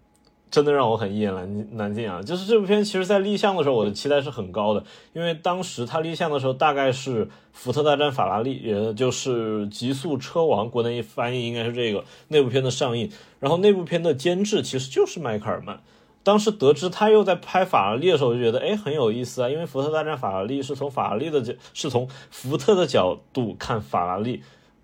[0.51, 2.21] 真的让我很一言难难尽啊！
[2.23, 4.83] 就是这部片，其实在立项的时候，我的期待是很高的，
[5.13, 13.11] 因为当时它立项的时候，大概是《福特大战法拉利》，也就是《极速车王》，国内翻译应该是这个那部片的上映。
[13.39, 15.79] 然后那部片的监制其实就是迈克尔曼。
[16.23, 24.41] 当时得知他又在拍法拉利的时候，就觉得哎很有意思啊，因为《福特大战法拉利》是从法拉利的角，是从福特的角度看法拉利。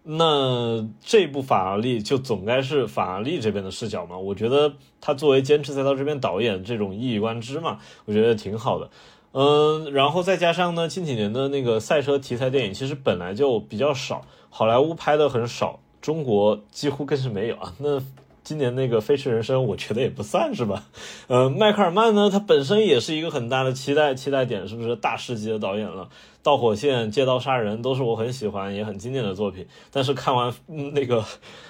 [0.08, 4.16] 那这部法拉利就总该是法拉利这边的视角嘛？
[4.16, 8.90] 我觉得他作为坚持赛道这边导演，这种一以贯之嘛，我觉得挺好的。
[9.32, 17.74] 嗯，然后再加上呢，近几年的那个赛车题材电影其实本来就比较少，好莱坞拍的很少，中国几乎更是没有啊。
[17.80, 18.00] 那
[18.46, 20.86] 今年那个《飞驰人生》，我觉得也不算是吧。
[21.28, 26.04] 呃，迈克尔曼呢，他本身也是一个很大的期待期待点，是不是大师级的导演了？
[26.44, 31.26] 《导火线》《借刀杀人》都是我很喜欢也很经典的作品，但是看完那个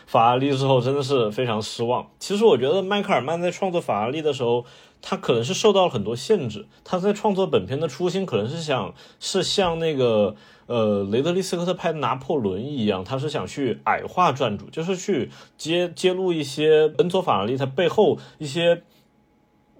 [0.05, 2.05] 法拉利之后，真的是非常失望。
[2.19, 4.65] 其实我觉得迈克尔曼在创作法拉利的时候，
[5.01, 6.65] 他可能是受到了很多限制。
[6.83, 10.35] 他在创作本片的初心，可能是想是像那个
[10.67, 18.83] 呃雷德利·斯科特拍《拿破仑》一样，他是想去矮化传主，就是去揭揭露一些恩佐·法拉利他背后一些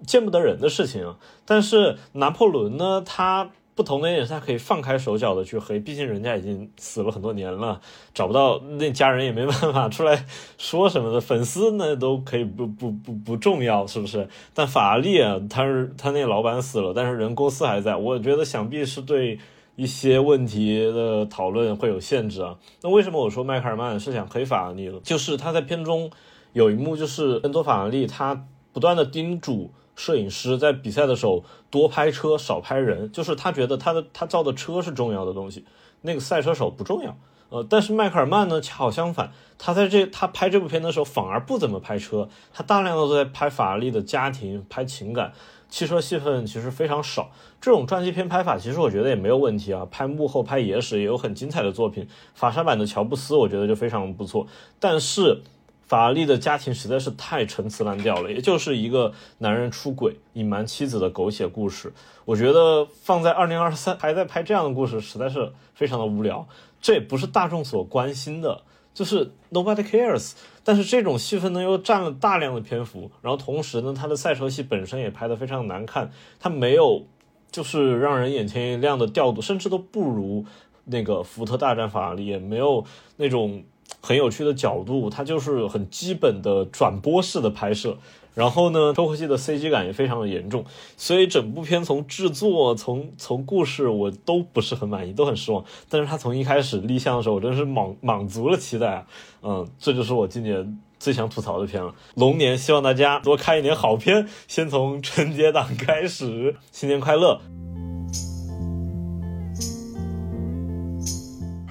[0.06, 1.14] 见不得人的事情。
[1.44, 3.50] 但是拿破仑呢，他。
[3.76, 7.78] 不同的一点是，他可以放开手脚的去黑，毕竟人家已经死了很多年了，
[8.14, 10.24] 找不到那家人也没办法出来
[10.56, 14.26] 说什么的，粉丝那都可以不不不不重要，是不是？
[14.54, 19.38] 但法拉利啊，他是他那老板死了，但是人公司还在，我觉得想必是对
[19.76, 22.56] 一些问题的讨论会有限制啊。
[22.82, 24.98] 那为什么我说迈克尔曼是想黑法拉利呢？
[25.04, 26.10] 就是他在片中
[26.52, 29.70] 有一幕，就是恩多法拉利他不断的叮嘱。
[29.94, 35.64] 摄影师在比赛的时候多拍车少拍人，就是他觉得他的他造的车是重要的东西，
[36.02, 37.16] 那个赛车手不重要。
[37.48, 45.32] 呃，但是迈克尔曼呢恰好相反，他在这他拍这部片的时候反而不怎么拍车，他大量的都在拍法拉利的家庭、拍情感，
[45.76, 47.30] 汽车戏份其实非常少。
[47.60, 52.08] 这种传记片拍法其实我觉得也没有问题啊，拍幕后、拍野史也有很精彩的作品。
[52.34, 54.46] 法沙版的乔布斯我觉得就非常不错，
[54.80, 55.42] 但是。
[55.88, 61.92] 法拉利的家庭实在是太陈词滥调了，也就是一个男人出轨、隐瞒妻子的狗血故事。
[62.24, 66.48] 我觉得放在二零二三还在拍这样的故事，实在是非常的无聊。
[66.80, 68.62] 这也不是大众所关心的，
[68.92, 70.32] 就是 nobody cares。
[70.66, 73.10] 但是这种戏份呢，又占了大量的篇幅。
[73.22, 77.06] 然后同时呢，他的赛车戏本身也拍得非常难看，他没有
[77.52, 80.44] 就是让人眼前一亮的调度，甚至都不如
[80.86, 82.84] 那个福特大战法拉利，也没有
[83.16, 83.64] 那种。
[84.02, 87.96] 很有趣的角度，他就是很基本的转播式的拍摄。
[88.36, 90.62] 然后呢，脱口戏的 CG 感也非常的严重，
[90.98, 95.64] 所以整部片从制作、从从故事我都不是很满意，都很失望。
[95.88, 99.06] 但是他从一开始立项的时候，我真是满满足了期待啊！
[99.42, 101.94] 嗯，这就是我今年最想吐槽的片了。
[102.16, 106.56] 龙年，希望大家多看一点好片，先从春节档开始。
[106.70, 107.40] 新年快乐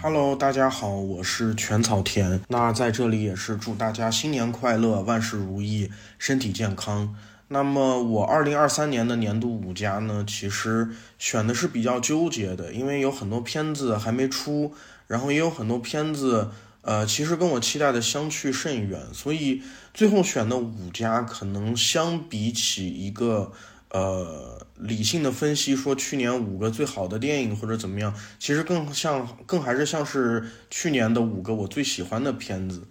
[0.06, 2.40] ！Hello，大家好，我是全草田。
[2.50, 5.90] 那在这里也是祝大家新年快乐，万事如意，
[6.20, 7.16] 身体健康。
[7.48, 14.76] 那么我二零二三年的年度五佳呢，其实选的是比较纠结的，因为有很多片子还没出，
[15.08, 16.52] 然后也有很多片子，
[16.84, 23.52] 呃，其实跟我期待的相去甚远，所以最后选的五家可能相比起一个
[23.90, 32.88] 呃理性的分析说去年五个最好的电影或者怎么样，其实更像更还是像是去年的五个我最喜欢的片子。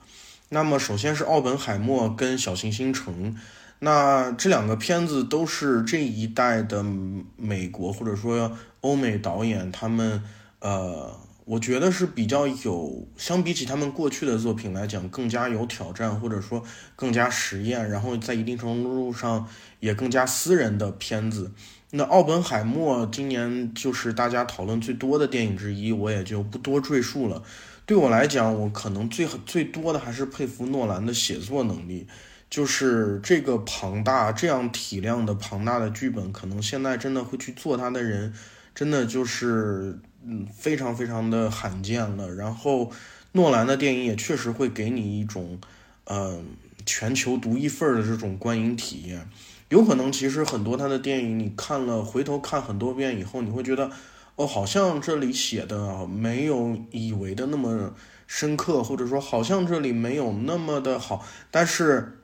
[0.49, 3.36] 那么首先是奥本海默跟小行星城，
[3.80, 6.84] 那这两个片子都是这一代的
[7.36, 10.22] 美国或者说欧美导演他们
[10.61, 11.24] 呃。
[11.47, 16.64] 我觉得是比较有，相比起他们过去的作品来讲，更加有挑战，或者说
[16.97, 19.47] 更加实验，然后在一定程度上
[19.78, 21.53] 也更加私人的片子。
[21.90, 27.42] 那奥本海默今年就是大家讨论最多的电影之一，我也就不多赘述了。
[27.84, 32.07] 对我来讲，我可能最最多的还是佩服诺兰的写作能力，
[32.49, 38.32] 就是这个庞大、这样体量的庞大的剧本，可能现在真的会去做它的人，
[38.74, 39.99] 真的就是。
[40.27, 42.35] 嗯，非常非常的罕见了。
[42.35, 42.91] 然后，
[43.33, 45.61] 诺兰的电影也确实会给你一种，
[46.05, 46.47] 嗯，
[46.87, 49.29] 全球独一份的这种观影体验。
[49.68, 53.91] 有可能其实很多他的电影，你看了回头看很多遍以后，你会觉得，
[54.37, 57.95] 哦，好像这里写的没有以为的那么
[58.27, 61.27] 深刻，或者说好像这里没有那么的好。
[61.51, 62.20] 但是，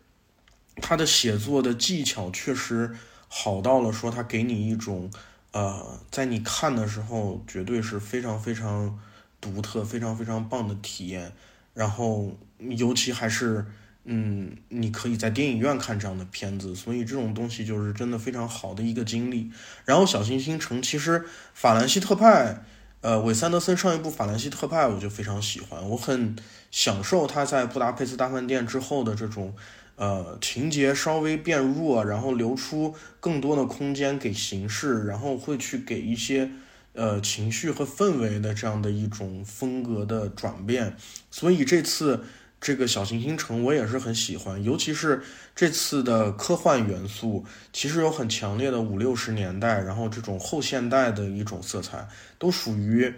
[0.76, 2.96] 他的写作的技巧确实
[3.28, 5.10] 好到了，说他给你一种。
[5.52, 8.98] 呃，在你看的时候，绝对是非常非常
[9.40, 11.32] 独特、非常非常棒的体验。
[11.74, 13.66] 然后，尤其还是，
[14.04, 19.50] 嗯，你可以在电影院看这样的片子，所以这种东西就是真的非常好的一个经历。
[19.84, 22.62] 然后，《小行星城》其实法兰西特派，
[23.00, 26.36] 呃，韦三德森上一部《法兰西特派》我就非常喜欢，我很
[26.70, 29.54] 享受他在《布达佩斯大饭店》之后的这种。
[30.00, 36.50] 呃，情节稍微变弱，然后留出更多的空间给形式，然后会去给一些
[36.94, 40.96] 呃情绪和氛围的这样的一种风格的转变。
[41.30, 42.24] 所以这次
[42.62, 45.20] 这个小行星城我也是很喜欢，尤其是
[45.54, 53.12] 这次的科幻元素，其实有很强烈的五六十年代，然后这种后现代的一种色彩，都属于。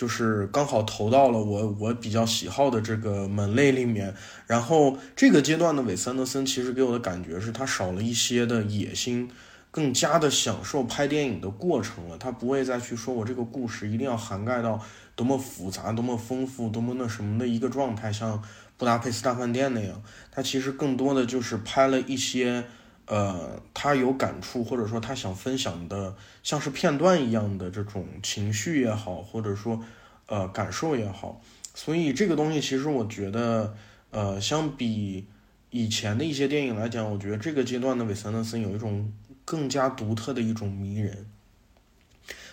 [0.00, 4.14] 就是刚好投到了我我比较喜好的这个门类里面，
[4.46, 9.30] 然后这个阶段的韦斯安德森其实给我的感觉是他少了一些的野心，
[9.70, 12.16] 更加的享受拍电影的过程了。
[12.16, 14.80] 他不会再去说我这个故事一定要涵盖到
[15.14, 18.42] 多么复杂、多么丰富、多么那什么的一个状态，像
[18.78, 20.02] 布达佩斯大饭店那样。
[20.30, 22.64] 他其实更多的就是拍了一些，
[23.10, 26.14] 呃，他有感触或者说他想分享的。
[26.44, 29.84] 像是片段一样的这种情绪也好，或者说，
[30.26, 31.42] 呃，感受也好，
[31.74, 33.74] 所以这个东西其实我觉得，
[34.10, 35.26] 呃，相比
[35.70, 39.12] 以前的一些电影来讲，我觉得这个阶段的韦斯安德森有一种
[39.44, 41.26] 更加独特的一种迷人。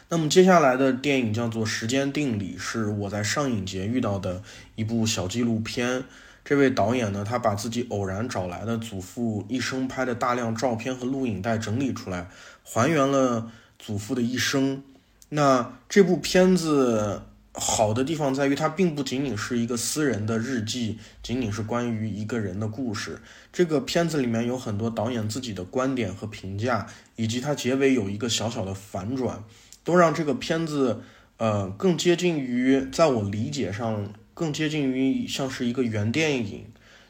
[0.10, 4.42] 那么接下来的电影叫做《时间定理》，是我在上影节遇到的
[4.76, 6.06] 一部小纪录片。
[6.48, 12.30] 这位导演呢，他把自己偶然找来的祖父一生拍的大量照片和录影带整理出来，
[12.64, 13.52] 还原了。
[13.78, 14.82] 祖父的一生，
[15.30, 17.22] 那这部片子
[17.54, 23.20] 好的地方在于，它并不仅仅是一个私人的日记，仅仅是关于一个人的故事。
[23.52, 26.88] 这个片子里面有很多导演自己的观点和评价，
[27.18, 29.44] 以及它结尾有一个小小的反转，
[29.84, 31.02] 都让这个片子
[31.36, 36.66] 呃更接近于，在我理解上更接近于像是一个原电影，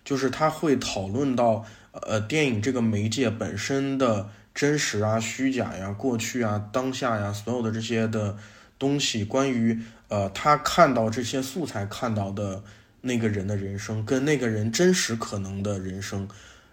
[0.06, 4.30] 就是他会讨论到呃电影这个媒介本身的。
[4.58, 8.36] 真实啊，虚假呀，过去啊，当下呀，所有的这些的
[8.80, 12.64] 东西，关于呃，他看到这些素材看到的
[13.02, 16.28] 那个人的人生，跟那个人真实可能的人生，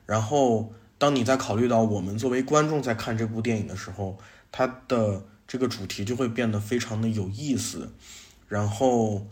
[0.07, 4.18] 然后当你在考虑到我们作为观众在看这部电影的时候，
[4.50, 7.92] 它的这个主题就会变得非常的有意思，
[8.48, 9.26] 然后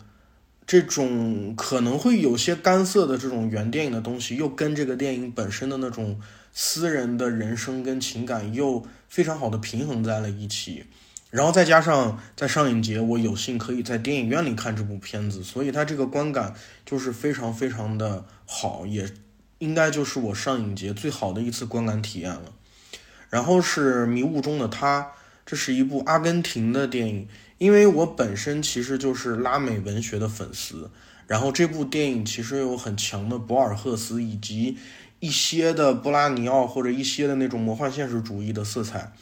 [0.65, 6.19] 这种可能会有些干涩的这种原电影的东西，又跟这个电影本身的那种。
[6.55, 10.85] 私人的人生跟情感又非常好的平衡在了一起，
[11.31, 16.53] 然后再加上在上影节，我有幸可以在电影院里看这部片子，所以它这个观感
[16.85, 19.09] 就是非常非常的好，也
[19.57, 22.53] 应该就是我上影节最好的一次观感体验了。
[23.31, 25.01] 然后是《迷雾中的他》，
[25.47, 27.27] 这是一部阿根廷的电影，
[27.63, 30.91] 因为我本身其实就是拉美文学的粉丝，
[31.27, 34.77] 然后这部电影其实有很强的博尔赫斯以及。
[35.19, 39.13] 一些的布拉尼奥或者一些的那种魔幻现实主义的色彩，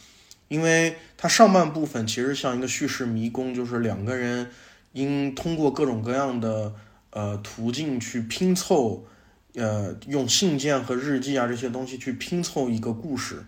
[0.48, 4.50] 因为它上半部分其实像一个叙事迷宫，就是两个人
[4.94, 6.74] 因通过各种各样的
[7.12, 9.06] 呃途径去拼凑，
[9.54, 13.46] 呃用信件和日记啊这些东西去拼凑一个故事，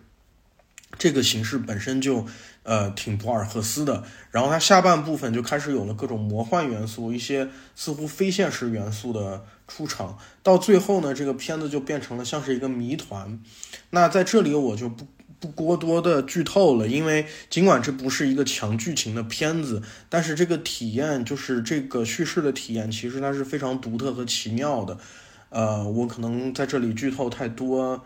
[0.98, 2.26] 这个形式本身就
[2.64, 4.04] 呃挺博尔赫斯的。
[4.32, 9.46] 然后它下半部分就开始有了各种魔幻元素，一些似乎非现实元素的。
[9.66, 13.40] 出场到最后呢，这个片子就变成了像是一个谜团。
[13.92, 15.08] 那在这里我就不
[15.40, 24.98] 不过多的剧透了，因为尽管这不是一个强剧情的片子，但是这个体验就是这个叙事的体验，其实它是非常独特和奇妙的。
[25.50, 28.04] 呃，我可能在这里剧透太多，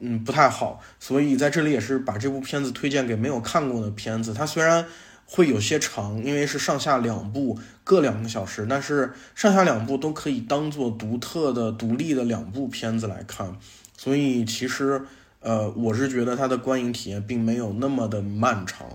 [0.00, 4.32] 嗯，不太好，所以在这里也是把这部片子推荐给没有看过的片子。
[4.34, 4.86] 它虽然
[5.26, 13.56] 会有些长，因为是上下两部，各两个小时，但是上下两部都可以当做独特的、独立的两部片子来看，
[13.96, 15.04] 所以其实。
[15.46, 18.86] 呃，我是觉得它的观影体验并没有那么的漫长。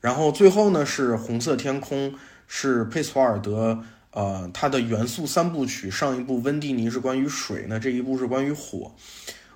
[0.00, 2.16] 然后最后呢是红色天空，
[2.48, 8.92] 是佩索尔德，呃，他的元素三部曲，上一部温蒂尼是关于水，那这一部是关于火。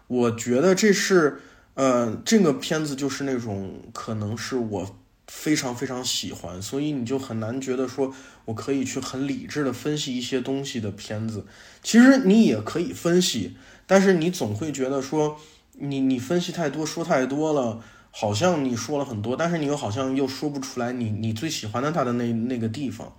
[0.09, 1.41] 我觉得这是，
[1.75, 4.97] 呃，这个片子就是那种可能是我
[5.29, 8.13] 非常非常喜欢，所以你就很难觉得说
[8.47, 11.47] 我可以去很理智的分析一些东西的片子。
[11.83, 13.57] 其实你也可以分析。
[13.91, 15.41] 但是你总会觉得说，
[15.73, 17.81] 你你分析太多，说太多了，
[18.11, 23.15] 好像你说了很多，但是你又好像又说不出来你你最喜欢的他的那那个地方，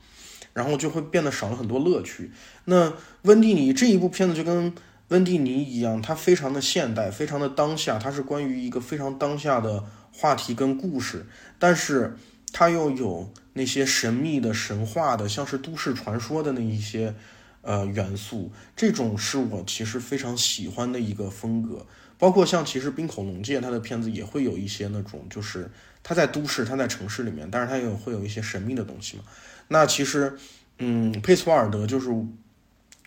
[0.53, 2.31] 然后就会变得少了很多乐趣。
[2.65, 4.71] 那温蒂尼这一部片子就跟
[5.09, 11.25] 温蒂尼一样，它非常的现代，非常的当下，它是关于一个非常当下的话题跟故事，
[11.59, 12.17] 但是
[12.51, 17.13] 它又有那些神秘的神话的，像是都市传说的那一些。
[17.61, 21.85] 呃，元素这种是我其实非常喜欢的一个风格，
[22.17, 25.69] 包括像其实冰口龙介他的片子也会有一些那种，就是
[26.01, 29.23] 他在都市，他在城市里面，但是他也会有一些神秘的东西嘛。
[29.67, 30.37] 那其实，
[30.77, 32.09] 嗯，佩斯瓦尔德就是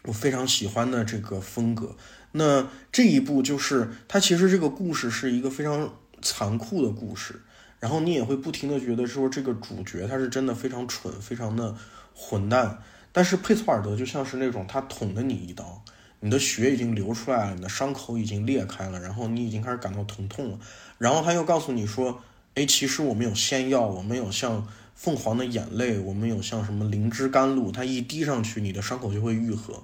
[0.04, 1.96] 我非常喜欢的这个风格。
[2.32, 7.42] 那这一部就是它其实这个故事是一个非常残酷的故事，
[7.78, 11.76] 然后你也会不停的觉得说这个主角他是真的非常蠢，非常的
[12.14, 12.78] 混蛋。
[13.12, 15.84] 但是佩索尔德就像是那种他捅了你一刀，
[16.20, 20.58] 你的血已经流出来了，你的伤口已经裂开了，然后你已经开始感到疼痛了，
[20.96, 22.22] 然后他又告诉你说，
[22.54, 29.82] 哎，其实我们有仙药，我们有像凤凰的眼泪，我们有像什么灵芝甘露，它一滴上去，你的伤口就会愈合。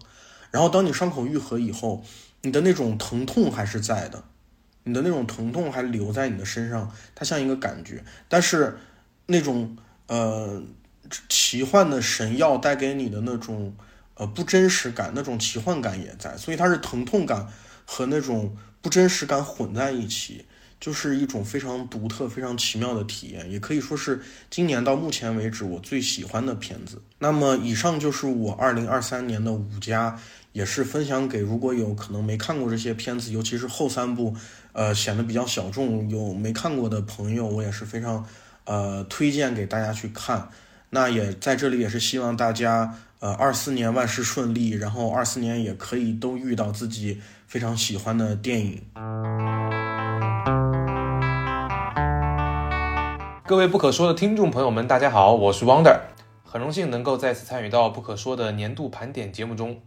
[0.51, 2.05] 然后当你伤口愈合以后，
[2.43, 4.25] 你的那种疼痛还是在的，
[4.85, 8.79] 你的那种疼痛还留在你的身上，它像一个感觉，但是
[9.27, 10.63] 那种呃。
[11.27, 13.75] 奇幻的神药带给你的那种
[14.13, 17.47] 呃不真实感，那种奇幻感也在，所以它是疼痛感
[17.87, 20.45] 和那种不真实感混在一起，
[20.81, 27.03] 就是一种非常独特、非常奇妙的体验，也可以说是今年到目前为止我最喜欢的片子。
[27.18, 30.16] 那么以上就是我二零二三年的五家，
[30.53, 34.37] 也是分享给如果有可能没看过这些片子，尤其是后三部，
[34.72, 38.24] 呃显得比较小众有没看过的朋友，我也是非常
[38.64, 40.49] 呃推荐给大家去看。
[40.91, 48.81] 那也在这里，也是希望大家，呃，二四年万事顺利，然后二四年也可以都遇到自己非常喜欢的电影。
[53.49, 56.01] 各位不可说的听众朋友们，大家好，我是 Wonder，
[56.44, 59.80] 很荣幸能够再次参与到不可说的年度盘点节目中。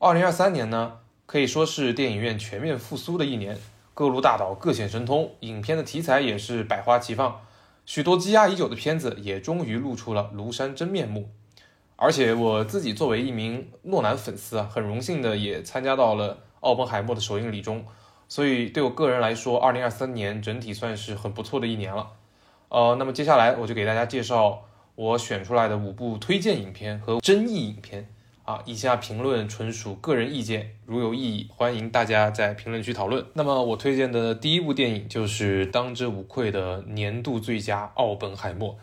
[0.00, 0.94] 二零二三年呢，
[1.24, 3.56] 可以说是电影院全面复苏的一年，
[3.94, 7.42] 各路大导各显神通，影片的题材也是百花齐放。
[7.84, 11.28] 许多积压已久的片子也终于露出了庐山真面目，
[11.94, 17.84] 而且我自己作为一名诺兰粉丝啊，很荣幸的也参加到了奥本海默的首映礼中，
[18.26, 22.08] 所以对我个人来说，二零二三年整体算是很不错的一年了。
[22.68, 24.64] 呃，那么接下来我就给大家介绍
[24.94, 28.08] 我选出来的五部推荐影片和争议影片。
[28.44, 33.26] 啊，以下评论纯属个人意见，如有异议，欢迎大家在评论区讨论。
[33.34, 38.74] 那么，我推荐的第一部电影就是当之无愧的年度最佳《奥本海默》。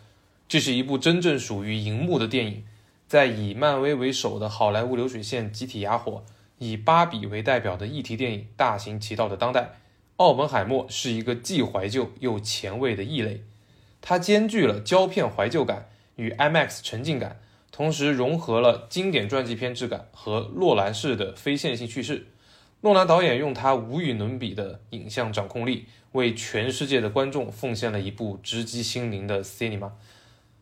[0.50, 2.66] 这是一部真正属于银幕的电影，
[3.08, 6.26] 在以漫威为首的好莱坞流水线集体哑火，
[6.58, 9.62] 以芭比为代表的议题电影大行其道的当代，
[10.18, 13.42] 《奥本海默》是一个既怀旧又前卫的异类。
[14.06, 17.40] 它兼具了胶片怀旧感与 IMAX 沉浸感。
[17.72, 22.28] 同时融合了经典传记片质感和诺兰式的非线性叙事。
[22.82, 29.90] 诺兰导演用他无与伦比的影像掌控力，为全世界的观众奉献了一部直击心灵的 cinema。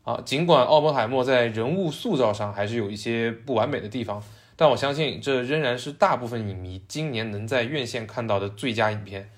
[0.03, 4.23] 啊，尽管奥本海默在人物塑造上还是有一些不完美的地方，
[4.55, 9.29] 但我相信这仍然是大部分影迷今年能在院线看到的最佳影片。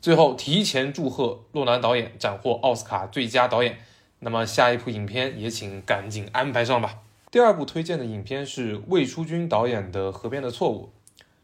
[0.00, 3.78] 最后，提前祝贺诺兰导演斩获奥斯卡最佳导演。
[4.20, 7.00] 那么，下一部影片也请赶紧安排上吧。
[7.30, 10.92] 第二部推荐的影片是魏书君导演的《河边的错误》，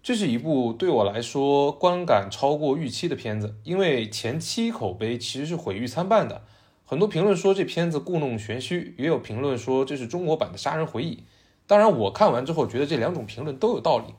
[0.03, 6.43] 这是一部对我来说观感超过预期的片子，因为前期口碑其实是毁誉参半的。
[6.85, 11.17] 很多评论说这片子故弄玄虚，也有评论说这是中国版的《杀人回忆》。
[11.67, 14.15] 当然，我看完之后觉得这两种评论都有道理，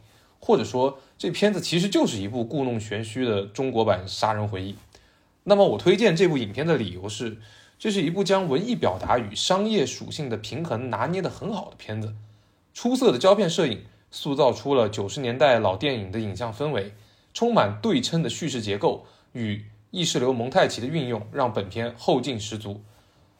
[0.45, 4.73] 或者说这片子其实就是一部故弄玄虚的中国版《杀人回忆》。
[5.43, 7.37] 那么我推荐这部影片的理由是，
[7.79, 12.13] 这是一部将文艺表达与商业属性的平衡拿捏得很好的片子。
[12.75, 16.93] 出色的胶片摄影塑造出了九十年代老电影的影像氛围，
[17.33, 22.83] 充满对称的叙事结构与意识流蒙太奇的运用，让本片后劲十足。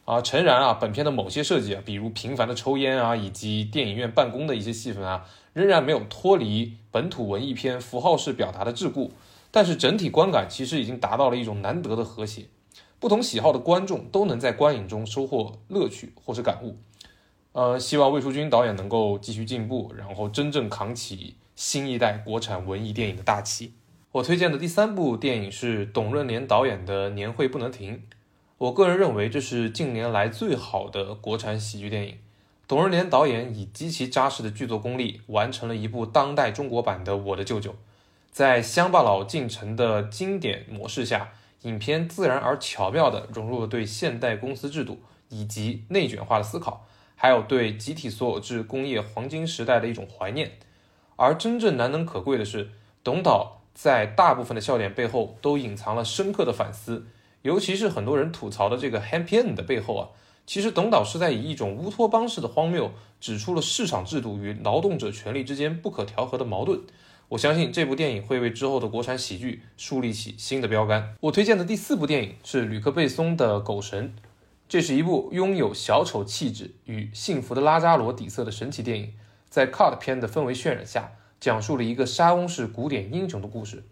[0.06, 5.26] 啊，诚然啊，本片的某些设计啊，比如频繁的抽烟啊，以及电影院办公的一些戏份啊，
[5.56, 9.10] 仍然没有脱离本土文艺片符号式表达的桎梏。
[9.52, 12.48] 但是整体观感其实已经达到了一种难得的和谐，
[13.00, 16.76] 不同喜好的观众都能在观影中收获乐趣或是感悟。
[17.54, 23.72] 呃，希望魏淑君导演能够继续进步，然后真正扛起新一代国产文艺电影的大旗。
[24.12, 27.94] 我推荐的第三部电影是董润年导演的《年会不能停》。
[28.58, 32.18] 我个人认为这是近年来最好的国产喜剧电影。
[32.68, 37.72] 董润年导演以极其扎实的剧作功力，完成了一部当代中国版的《我的舅舅》。
[38.32, 41.30] 在乡巴佬进城的经典模式下，
[41.62, 45.00] 影片自然而巧妙地融入了对现代公司制度
[45.30, 50.54] 以及内卷化的思考，还有对集体所有制工业黄金时代的一种怀念。
[51.18, 52.72] 而真正难能可贵的是，
[53.04, 57.06] 董导在大部分的笑点背后都隐藏了深刻的反思。
[57.44, 60.10] 尤其是很多人吐槽的这个 happy end 的背后啊，
[60.46, 66.82] 其实董导是在以一种乌托邦式的荒谬，指出了市场制度与劳动者权利之间不可调和的矛盾。
[67.30, 71.16] 我相信这部电影会为之后的国产喜剧树立起新的标杆。
[71.22, 74.14] 我推荐的第四部电影是吕克贝松的《狗神》，
[74.70, 79.14] 这是一部拥有小丑气质与幸福的拉扎罗底色的神奇电影，
[79.50, 83.84] 在 cut 片的氛围渲染下，讲述了一个沙翁式古典英雄的故事。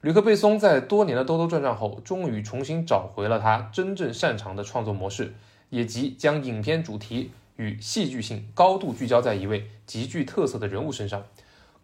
[0.00, 5.34] 吕克·贝松在多年的兜兜转转后，终于重新找回了他真正擅长的创作模式，
[5.70, 11.24] 也即将影片主题与戏剧性高度聚焦在一位极具特色的人物身上。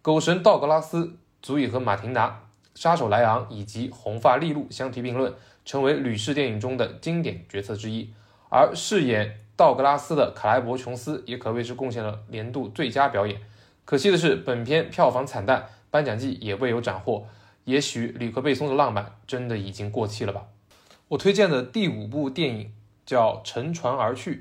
[0.01, 5.33] 狗神道格拉斯足以和马廷达、杀手莱昂以及红发利路相提并论，
[5.65, 8.09] 成为吕氏电影中的经典角色之一。
[8.49, 13.41] 而饰演道格拉斯的卡莱伯·琼斯也可谓是贡献了年度最佳表演。
[13.83, 17.27] 可惜的是，本片票房惨淡，颁奖季也未有斩获。
[17.65, 20.45] 也许吕克·贝松的浪漫真的已经过气了吧？
[21.07, 22.71] 我推荐的第五部电影
[23.05, 24.31] 叫《乘船而去》，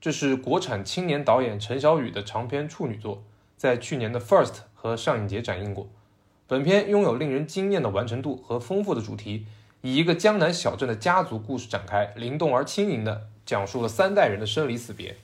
[0.00, 3.24] 这是国产青年导演陈小雨的长篇处女作，
[3.56, 5.88] 在去年的 FIRST 和上影节展映过。
[6.46, 9.46] 本片拥有令人惊艳的完成度和丰富的主题，
[9.82, 15.16] 以一个江南小镇的家族故事展开，灵动而轻盈地讲述了三代人的生离死别。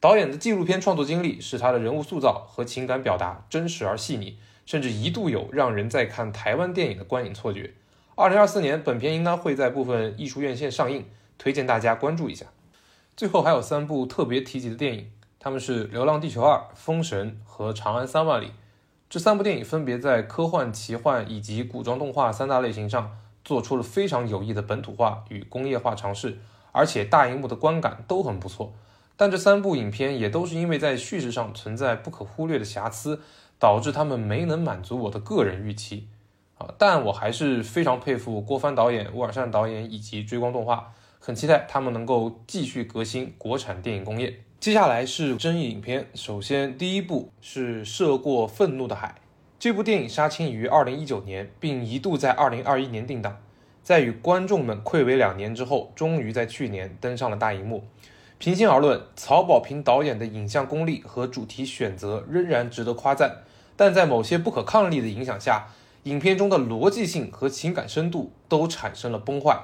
[0.00, 4.38] 导演的纪录片创作经历使他的人物塑造和情感表达真实而细腻。
[4.66, 7.72] 甚至一度有让人在看台湾电影的观影错觉。
[8.14, 11.06] 二零二四年，本片应当会在部分艺术院线上映，
[11.40, 12.44] 推荐大家关注一下。
[13.16, 18.46] 最后还有三部特别提及的电影，他们是《流浪地球二》《封神》和《长安三万里》。
[19.08, 26.38] 这三部电影分别在科幻、奇幻以及古装动画三大类型上做出了非常有益的本土化与工业化尝试，
[26.72, 28.74] 而且大荧幕的观感都很不错。
[29.16, 33.22] 但这三部影片也都是因为在叙事上存在不可忽略的瑕疵。
[33.60, 36.08] 导致他们没能满足我的个人预期，
[36.56, 36.72] 啊！
[36.78, 44.40] 但我还是非常佩服郭帆导演、乌尔善导演以及追光动画，很期待他们能够继续革新国产电影工业。
[44.58, 49.08] 接下来是争议影片，首先第一部是《涉过愤怒的海》，
[49.58, 53.36] 这部电影杀青于二零一九年，并一度在二零二一年定档，
[53.82, 57.84] 在与观众们暌违两年之后，终于在去年登上了大荧幕。
[58.38, 63.42] 平心而论，曹保平导演的影像功力和主题选择仍然值得夸赞。
[63.76, 65.66] 但在某些不可抗力的影响下，
[66.04, 69.58] 影片中的逻辑性和情感深度都产生了崩坏。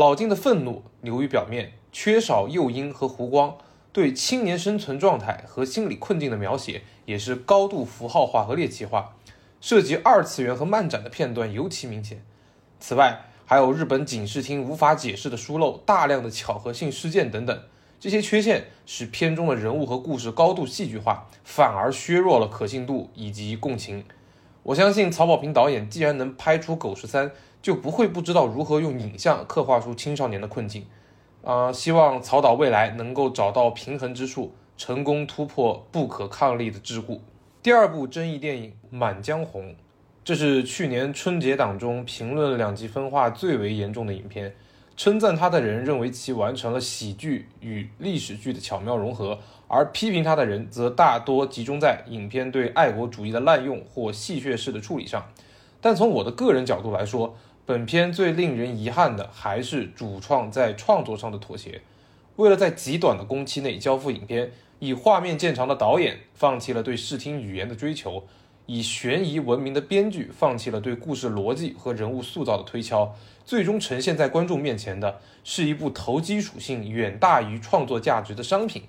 [0.00, 3.58] 老金的愤怒流于表面，缺少诱因和弧光，
[3.92, 9.14] 对青年生存状态和心理困境的描写也是高度符号化和猎奇化，
[9.60, 12.24] 涉及二次元和漫展的片段尤其明显。
[12.78, 17.62] 此外，还有日本警视厅无法解释的疏漏、大量的巧合性事件等等。
[18.00, 24.02] 这些缺陷使片中的人物和故事高度戏剧化，反而削弱了可信度以及共情。
[24.62, 27.28] 我相信曹保平导演既然能拍出《狗十三》，
[27.62, 30.86] 就不会不知道如何用影像刻画出青少年的困境。
[31.42, 37.18] 啊，希望曹导未来能够找到平衡之处，成功突破不可抗力的桎梏。
[37.62, 39.70] 第二部争议电影《满江红》，
[40.22, 44.54] 这是去年春节档中评论两极分化最为严重的影片。
[44.96, 55.24] 称赞他的人认为其完成了喜剧与历史剧的巧妙融合，而批评他的人则大多集中在影片对爱国主义的滥用或戏谑式的处理上。
[55.80, 57.34] 但从我的个人角度来说，
[57.66, 61.82] 本片最令人遗憾的还是主创在创作上的妥协。
[62.36, 68.24] 为了在极短的工期内交付影片，以画面见长的导演放弃了对视听语言的追求，
[68.66, 78.84] 以悬疑闻名的编剧放弃了对故事逻辑和人物塑造的推敲，最终呈现在观众面前的是一部投机属性远大于创作价值的商品。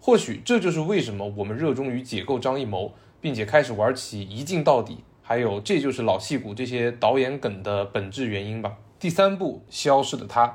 [0.00, 4.98] 或许这就是为什么我们热衷于解构张艺谋，并且开始玩起一镜到底，
[5.28, 8.78] 还有这就是老戏骨这些导演梗的本质原因吧。
[8.98, 10.46] 第三部《消失的她》，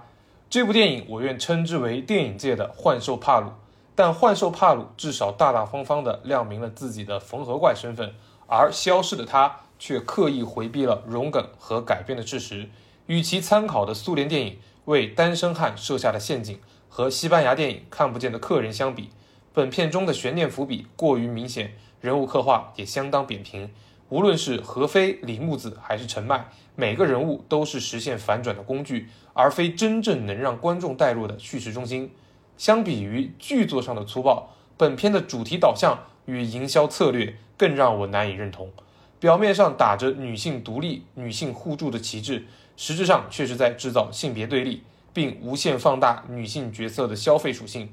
[0.50, 3.52] 这部电影我愿称之为电影界的幻兽帕鲁，
[3.94, 8.16] 但幻兽帕鲁至少大大方方地亮明了自己的缝合怪身份，
[8.48, 9.48] 而《消失的她》
[9.78, 12.68] 却刻意回避了融梗和改变的事实。
[13.06, 16.60] 与其参考的苏联电影为单身汉设下的陷阱
[16.90, 19.12] 和西班牙电影《看不见的客人》相比，
[19.54, 23.70] 本片中的悬念伏笔过于明显，人物刻画也相当扁平。
[24.14, 26.46] 无论是何非、李木子还是陈麦，
[26.76, 32.12] 每个人物都是实现反转的工具，而非真正能让观众带入的叙事中心。
[32.56, 35.98] 相比于剧作上的粗暴，本片的主题导向
[36.28, 38.72] 与营销策略更让我难以认同。
[39.20, 42.46] 表面上打着女性独立、女性互助的旗帜。
[42.78, 47.90] 实质上却是在制造性别对立，并无限放大女性角色的消费属性。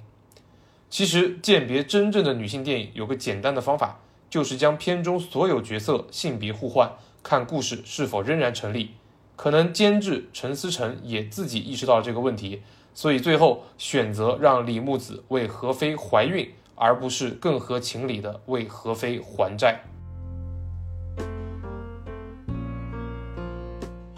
[0.90, 4.00] 其实，鉴别真正的女性电影有个简单的方法，
[4.30, 8.92] 就是将片中所有角色性别互换，看故事是否仍然成立。
[9.36, 12.62] 可能监制陈思诚也自己意识到了这个问题，
[12.94, 19.80] 所以最后选择让李木子为何非怀孕，而不是更合情理的为何非还债。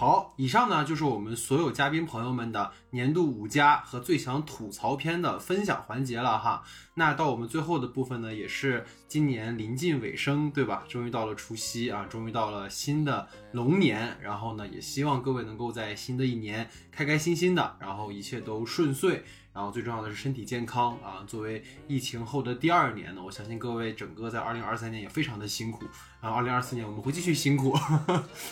[0.02, 6.64] 好，以上呢就是我们所有嘉宾朋友们的年度五佳和最强吐槽片的分享环节了哈。
[6.94, 10.82] 那到我们最后的部分呢，也是今年临近尾声，对吧？
[10.88, 19.22] 终于到了除夕啊，终于到了新的龙年，然后呢，也希望各位能够在新的一年开开心心的，然后一切都顺遂。
[19.54, 21.22] 然后最重要的是身体健康啊！
[21.26, 25.84] 作为疫情后的第二年呢，我相信各位整个在二零二三年也非常的辛苦
[26.22, 26.38] 然后！
[26.38, 27.76] 二零二四年我们会继续辛苦，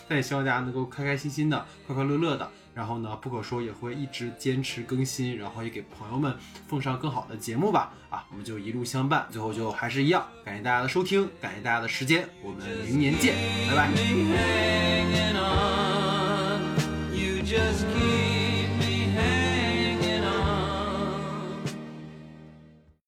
[0.08, 2.50] 但也希望大家能够开开心心的、快快乐乐的。
[2.74, 6.36] 然后呢，不可说也会一直坚持更新，然后也给朋友们
[6.68, 7.92] 奉上更好的节目吧！
[8.08, 9.26] 啊，我们就一路相伴。
[9.30, 13.34] 最后就还是一样，感谢大家的收听，感谢大家的时间，我们明年见，
[13.68, 13.88] 拜拜。